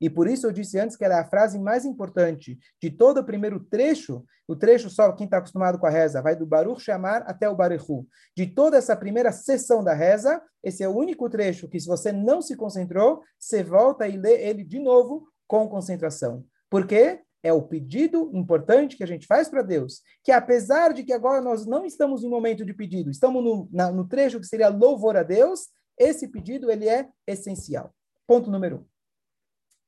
E 0.00 0.10
por 0.10 0.28
isso 0.28 0.46
eu 0.46 0.52
disse 0.52 0.78
antes 0.78 0.96
que 0.96 1.04
ela 1.04 1.16
é 1.16 1.20
a 1.20 1.28
frase 1.28 1.58
mais 1.58 1.84
importante 1.84 2.58
de 2.82 2.90
todo 2.90 3.18
o 3.18 3.24
primeiro 3.24 3.60
trecho, 3.60 4.24
o 4.46 4.54
trecho 4.54 4.90
só 4.90 5.10
quem 5.12 5.24
está 5.24 5.38
acostumado 5.38 5.78
com 5.78 5.86
a 5.86 5.90
reza, 5.90 6.20
vai 6.20 6.36
do 6.36 6.46
Baruch 6.46 6.82
chamar 6.82 7.22
até 7.22 7.48
o 7.48 7.56
Barechu. 7.56 8.06
De 8.36 8.46
toda 8.46 8.76
essa 8.76 8.96
primeira 8.96 9.32
sessão 9.32 9.82
da 9.82 9.94
reza, 9.94 10.40
esse 10.62 10.82
é 10.82 10.88
o 10.88 10.96
único 10.96 11.28
trecho 11.30 11.68
que 11.68 11.80
se 11.80 11.86
você 11.86 12.12
não 12.12 12.42
se 12.42 12.56
concentrou, 12.56 13.22
você 13.38 13.62
volta 13.62 14.06
e 14.06 14.16
lê 14.16 14.42
ele 14.46 14.62
de 14.62 14.78
novo 14.78 15.28
com 15.46 15.68
concentração. 15.68 16.44
Por 16.68 16.86
quê? 16.86 17.20
É 17.42 17.52
o 17.52 17.62
pedido 17.62 18.30
importante 18.34 18.96
que 18.96 19.04
a 19.04 19.06
gente 19.06 19.26
faz 19.26 19.48
para 19.48 19.62
Deus, 19.62 20.02
que 20.24 20.32
apesar 20.32 20.92
de 20.92 21.04
que 21.04 21.12
agora 21.12 21.40
nós 21.40 21.64
não 21.64 21.86
estamos 21.86 22.22
no 22.22 22.30
momento 22.30 22.64
de 22.64 22.74
pedido, 22.74 23.08
estamos 23.08 23.42
no, 23.42 23.68
na, 23.70 23.90
no 23.92 24.06
trecho 24.06 24.40
que 24.40 24.46
seria 24.46 24.68
louvor 24.68 25.16
a 25.16 25.22
Deus, 25.22 25.68
esse 25.96 26.28
pedido 26.28 26.70
ele 26.70 26.88
é 26.88 27.08
essencial. 27.26 27.94
Ponto 28.26 28.50
número 28.50 28.78
um. 28.78 28.95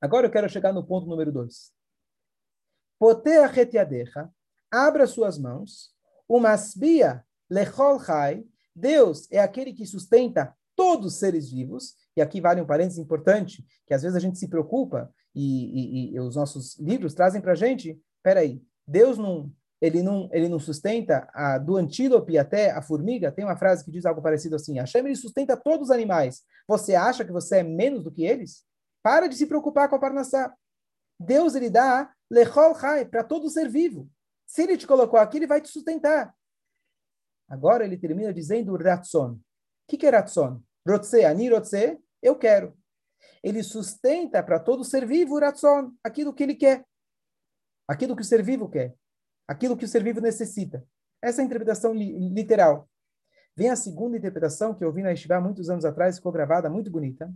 Agora 0.01 0.27
eu 0.27 0.31
quero 0.31 0.49
chegar 0.49 0.73
no 0.73 0.85
ponto 0.85 1.09
número 1.09 1.33
dois. 1.33 1.73
Potea 2.99 3.47
retiadecha, 3.47 4.29
abra 4.71 5.07
suas 5.07 5.39
mãos, 5.39 5.93
umasbia 6.29 7.25
lechol 7.51 8.01
chai, 8.01 8.45
Deus 8.75 9.27
é 9.31 9.41
aquele 9.41 9.73
que 9.73 9.87
sustenta 9.87 10.55
todos 10.77 11.15
os 11.15 11.19
seres 11.19 11.51
vivos, 11.51 11.97
e 12.17 12.21
aqui 12.21 12.41
vale 12.41 12.61
um 12.61 12.67
parênteses 12.67 12.99
importante, 12.99 13.67
que 13.87 13.93
às 13.93 14.03
vezes 14.03 14.17
a 14.17 14.21
gente 14.21 14.39
se 14.39 14.49
preocupa, 14.49 15.13
e, 15.35 16.11
e, 16.11 16.15
e 16.15 16.21
os 16.21 16.37
nossos 16.37 16.79
livros 16.79 17.15
trazem 17.15 17.41
para 17.41 17.53
a 17.53 17.57
gente, 17.57 18.01
peraí, 18.23 18.63
Deus 18.87 19.19
não, 19.19 19.53
ele 19.81 20.03
não, 20.03 20.29
ele 20.33 20.49
não 20.49 20.59
sustenta 20.61 21.29
a, 21.35 21.59
do 21.59 21.77
antílope 21.77 22.39
até 22.39 22.71
a 22.71 22.81
formiga, 22.81 23.33
tem 23.33 23.45
uma 23.45 23.57
frase 23.57 23.85
que 23.85 23.91
diz 23.91 24.07
algo 24.07 24.23
parecido 24.23 24.55
assim, 24.55 24.79
Hashem 24.79 25.05
ele 25.05 25.17
sustenta 25.17 25.57
todos 25.57 25.89
os 25.89 25.91
animais, 25.91 26.43
você 26.67 26.95
acha 26.95 27.25
que 27.25 27.33
você 27.33 27.59
é 27.59 27.63
menos 27.65 28.05
do 28.05 28.13
que 28.13 28.25
eles? 28.25 28.65
Para 29.09 29.27
de 29.27 29.37
se 29.37 29.47
preocupar 29.47 29.89
com 29.89 29.97
a 29.97 29.99
Parnassá. 29.99 30.55
Deus 31.19 31.55
ele 31.55 31.71
dá 31.71 32.13
lechol 32.31 32.79
chai 32.79 33.07
para 33.07 33.25
todo 33.25 33.49
ser 33.49 33.67
vivo. 33.67 34.07
Se 34.47 34.65
ele 34.65 34.77
te 34.77 34.87
colocou 34.87 35.19
aqui, 35.19 35.39
ele 35.39 35.47
vai 35.47 35.63
te 35.63 35.69
sustentar. 35.71 36.35
Agora 37.49 37.87
ele 37.87 37.97
termina 37.97 38.35
dizendo 38.35 38.77
ratson. 38.77 39.31
O 39.31 39.41
que, 39.89 39.97
que 39.97 40.05
é 40.05 40.11
ratson? 40.11 40.63
Rotse, 40.87 41.25
ani 41.25 41.49
rotse, 41.49 41.99
eu 42.21 42.37
quero. 42.37 42.77
Ele 43.43 43.63
sustenta 43.63 44.43
para 44.43 44.61
todo 44.61 44.85
ser 44.85 45.07
vivo 45.07 45.39
ratson, 45.39 45.91
aquilo 46.05 46.35
que 46.35 46.43
ele 46.43 46.55
quer. 46.55 46.85
Aquilo 47.89 48.15
que 48.15 48.21
o 48.21 48.27
ser 48.27 48.43
vivo 48.43 48.69
quer. 48.69 48.95
Aquilo 49.49 49.75
que 49.75 49.87
o 49.87 49.89
ser 49.89 50.05
vivo 50.05 50.21
necessita. 50.21 50.87
Essa 51.23 51.41
é 51.41 51.43
a 51.45 51.47
interpretação 51.47 51.95
li 51.95 52.29
literal. 52.29 52.87
Vem 53.57 53.71
a 53.71 53.77
segunda 53.77 54.19
interpretação 54.19 54.75
que 54.75 54.85
eu 54.85 54.93
vi 54.93 55.03
na 55.03 55.09
Yeshiva 55.09 55.41
muitos 55.41 55.71
anos 55.71 55.87
atrás, 55.87 56.17
ficou 56.17 56.31
gravada, 56.31 56.69
muito 56.69 56.91
bonita 56.91 57.33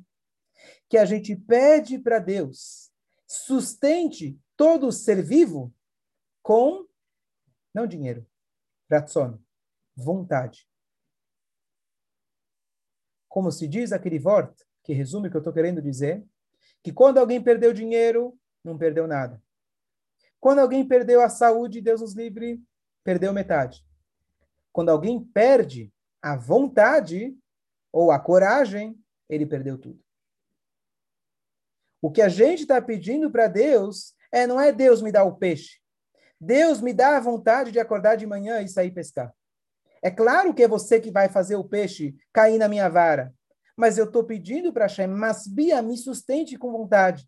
que 0.88 0.98
a 0.98 1.04
gente 1.04 1.34
pede 1.34 1.98
para 1.98 2.18
Deus 2.18 2.92
sustente 3.26 4.38
todo 4.56 4.92
ser 4.92 5.22
vivo 5.22 5.74
com, 6.42 6.86
não 7.74 7.86
dinheiro, 7.86 8.26
ratson, 8.90 9.38
vontade. 9.96 10.68
Como 13.28 13.50
se 13.50 13.66
diz 13.66 13.92
aquele 13.92 14.18
vort, 14.18 14.54
que 14.82 14.92
resume 14.92 15.28
o 15.28 15.30
que 15.30 15.36
eu 15.36 15.40
estou 15.40 15.52
querendo 15.52 15.80
dizer, 15.80 16.22
que 16.82 16.92
quando 16.92 17.18
alguém 17.18 17.42
perdeu 17.42 17.72
dinheiro, 17.72 18.38
não 18.62 18.76
perdeu 18.76 19.06
nada. 19.06 19.42
Quando 20.40 20.58
alguém 20.58 20.86
perdeu 20.86 21.22
a 21.22 21.28
saúde, 21.28 21.80
Deus 21.80 22.00
nos 22.00 22.14
livre, 22.14 22.60
perdeu 23.04 23.32
metade. 23.32 23.86
Quando 24.72 24.90
alguém 24.90 25.24
perde 25.24 25.92
a 26.20 26.36
vontade 26.36 27.36
ou 27.92 28.10
a 28.10 28.18
coragem, 28.18 28.98
ele 29.28 29.46
perdeu 29.46 29.78
tudo. 29.78 30.01
O 32.02 32.10
que 32.10 32.20
a 32.20 32.28
gente 32.28 32.62
está 32.62 32.82
pedindo 32.82 33.30
para 33.30 33.46
Deus 33.46 34.12
é 34.32 34.44
não 34.44 34.60
é 34.60 34.72
Deus 34.72 35.00
me 35.00 35.12
dar 35.12 35.22
o 35.22 35.36
peixe. 35.36 35.78
Deus 36.40 36.80
me 36.80 36.92
dá 36.92 37.16
a 37.16 37.20
vontade 37.20 37.70
de 37.70 37.78
acordar 37.78 38.16
de 38.16 38.26
manhã 38.26 38.60
e 38.60 38.68
sair 38.68 38.90
pescar. 38.90 39.32
É 40.02 40.10
claro 40.10 40.52
que 40.52 40.64
é 40.64 40.68
você 40.68 41.00
que 41.00 41.12
vai 41.12 41.28
fazer 41.28 41.54
o 41.54 41.62
peixe 41.62 42.16
cair 42.32 42.58
na 42.58 42.66
minha 42.66 42.88
vara. 42.88 43.32
Mas 43.76 43.96
eu 43.96 44.06
estou 44.06 44.24
pedindo 44.24 44.72
para 44.72 44.86
Hashem, 44.86 45.06
mas 45.06 45.46
Bia, 45.46 45.80
me 45.80 45.96
sustente 45.96 46.58
com 46.58 46.72
vontade. 46.72 47.24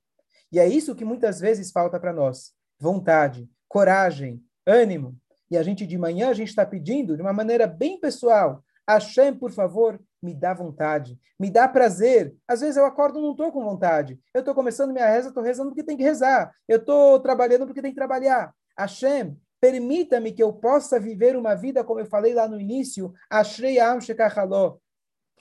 E 0.50 0.58
é 0.58 0.66
isso 0.66 0.94
que 0.96 1.04
muitas 1.04 1.38
vezes 1.38 1.70
falta 1.70 2.00
para 2.00 2.12
nós. 2.12 2.52
Vontade, 2.78 3.48
coragem, 3.68 4.44
ânimo. 4.66 5.16
E 5.48 5.56
a 5.56 5.62
gente 5.62 5.86
de 5.86 5.96
manhã, 5.96 6.30
a 6.30 6.34
gente 6.34 6.48
está 6.48 6.66
pedindo 6.66 7.14
de 7.14 7.22
uma 7.22 7.32
maneira 7.32 7.68
bem 7.68 8.00
pessoal. 8.00 8.64
Hashem, 8.88 9.34
por 9.34 9.52
favor, 9.52 10.00
me 10.24 10.34
dá 10.34 10.54
vontade, 10.54 11.18
me 11.38 11.50
dá 11.50 11.68
prazer. 11.68 12.34
Às 12.48 12.62
vezes 12.62 12.76
eu 12.76 12.86
acordo 12.86 13.18
e 13.18 13.22
não 13.22 13.32
estou 13.32 13.52
com 13.52 13.62
vontade. 13.62 14.18
Eu 14.32 14.40
estou 14.40 14.54
começando 14.54 14.92
minha 14.92 15.08
reza, 15.08 15.28
estou 15.28 15.42
rezando 15.42 15.70
porque 15.70 15.84
tem 15.84 15.96
que 15.96 16.02
rezar. 16.02 16.52
Eu 16.66 16.78
estou 16.78 17.20
trabalhando 17.20 17.66
porque 17.66 17.82
tem 17.82 17.90
que 17.90 17.96
trabalhar. 17.96 18.52
Hashem, 18.76 19.36
permita-me 19.60 20.32
que 20.32 20.42
eu 20.42 20.52
possa 20.52 20.98
viver 20.98 21.36
uma 21.36 21.54
vida, 21.54 21.84
como 21.84 22.00
eu 22.00 22.06
falei 22.06 22.34
lá 22.34 22.48
no 22.48 22.60
início, 22.60 23.12
Ashrei 23.30 23.78
Am. 23.78 23.98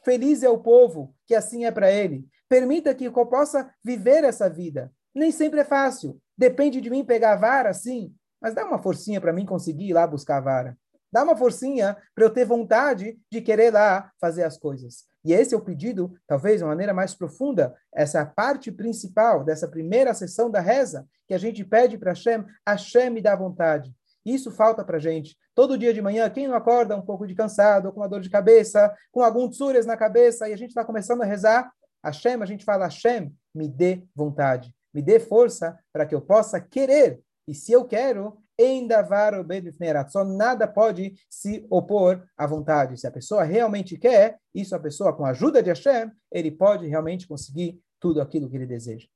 Feliz 0.03 0.43
é 0.43 0.49
o 0.49 0.59
povo 0.59 1.15
que 1.25 1.33
assim 1.33 1.65
é 1.65 1.71
para 1.71 1.91
ele. 1.91 2.27
Permita 2.49 2.93
que 2.93 3.05
eu 3.05 3.25
possa 3.25 3.73
viver 3.83 4.23
essa 4.23 4.49
vida. 4.49 4.91
Nem 5.15 5.31
sempre 5.31 5.61
é 5.61 5.63
fácil. 5.63 6.19
Depende 6.37 6.81
de 6.81 6.89
mim 6.89 7.05
pegar 7.05 7.33
a 7.33 7.37
vara, 7.37 7.73
sim. 7.73 8.13
Mas 8.41 8.53
dá 8.53 8.65
uma 8.65 8.81
forcinha 8.81 9.21
para 9.21 9.31
mim 9.31 9.45
conseguir 9.45 9.89
ir 9.89 9.93
lá 9.93 10.05
buscar 10.05 10.37
a 10.37 10.41
vara. 10.41 10.77
Dá 11.13 11.23
uma 11.23 11.37
forcinha 11.37 11.95
para 12.15 12.25
eu 12.25 12.29
ter 12.31 12.43
vontade 12.43 13.19
de 13.31 13.39
querer 13.39 13.71
lá 13.71 14.11
fazer 14.19 14.41
as 14.41 14.57
coisas. 14.57 15.03
E 15.23 15.31
esse 15.31 15.53
é 15.53 15.57
o 15.57 15.61
pedido, 15.61 16.11
talvez 16.25 16.57
de 16.57 16.65
maneira 16.65 16.91
mais 16.91 17.13
profunda, 17.13 17.75
essa 17.93 18.21
é 18.21 18.25
parte 18.25 18.71
principal 18.71 19.43
dessa 19.43 19.67
primeira 19.67 20.11
sessão 20.15 20.49
da 20.49 20.59
reza, 20.59 21.07
que 21.27 21.35
a 21.35 21.37
gente 21.37 21.63
pede 21.63 21.99
para 21.99 22.13
Hashem, 22.13 22.43
Hashem 22.67 23.11
me 23.11 23.21
dá 23.21 23.35
vontade. 23.35 23.93
Isso 24.25 24.49
falta 24.49 24.83
para 24.83 24.97
gente. 24.97 25.37
Todo 25.53 25.77
dia 25.77 25.93
de 25.93 26.01
manhã, 26.01 26.27
quem 26.31 26.47
não 26.47 26.55
acorda 26.55 26.97
um 26.97 27.01
pouco 27.03 27.27
de 27.27 27.35
cansado, 27.35 27.91
com 27.91 27.99
uma 27.99 28.09
dor 28.09 28.19
de 28.19 28.29
cabeça, 28.31 28.91
com 29.11 29.21
algum 29.21 29.47
tsures 29.47 29.85
na 29.85 29.95
cabeça, 29.95 30.49
e 30.49 30.53
a 30.53 30.57
gente 30.57 30.69
está 30.69 30.83
começando 30.83 31.21
a 31.21 31.25
rezar, 31.25 31.71
Hashem, 32.03 32.41
a 32.41 32.45
gente 32.47 32.65
fala, 32.65 32.85
Hashem, 32.85 33.31
me 33.53 33.67
dê 33.67 34.03
vontade, 34.15 34.73
me 34.91 35.01
dê 35.03 35.19
força 35.19 35.77
para 35.93 36.07
que 36.07 36.15
eu 36.15 36.21
possa 36.21 36.59
querer. 36.59 37.21
E 37.47 37.53
se 37.53 37.71
eu 37.71 37.85
quero, 37.85 38.42
nada 40.23 40.67
pode 40.67 41.13
se 41.29 41.65
opor 41.69 42.23
à 42.37 42.47
vontade. 42.47 42.99
Se 42.99 43.07
a 43.07 43.11
pessoa 43.11 43.43
realmente 43.43 43.97
quer, 43.97 44.39
isso 44.53 44.75
a 44.75 44.79
pessoa, 44.79 45.13
com 45.13 45.25
a 45.25 45.29
ajuda 45.29 45.61
de 45.61 45.69
Hashem, 45.69 46.11
ele 46.31 46.51
pode 46.51 46.87
realmente 46.87 47.27
conseguir 47.27 47.79
tudo 47.99 48.21
aquilo 48.21 48.49
que 48.49 48.55
ele 48.55 48.65
deseja. 48.65 49.07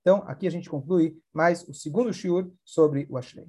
Então, 0.00 0.24
aqui 0.26 0.46
a 0.46 0.50
gente 0.50 0.70
conclui 0.70 1.18
mais 1.32 1.62
o 1.68 1.74
segundo 1.74 2.12
shiur 2.12 2.50
sobre 2.64 3.06
o 3.10 3.18
Ashrei. 3.18 3.46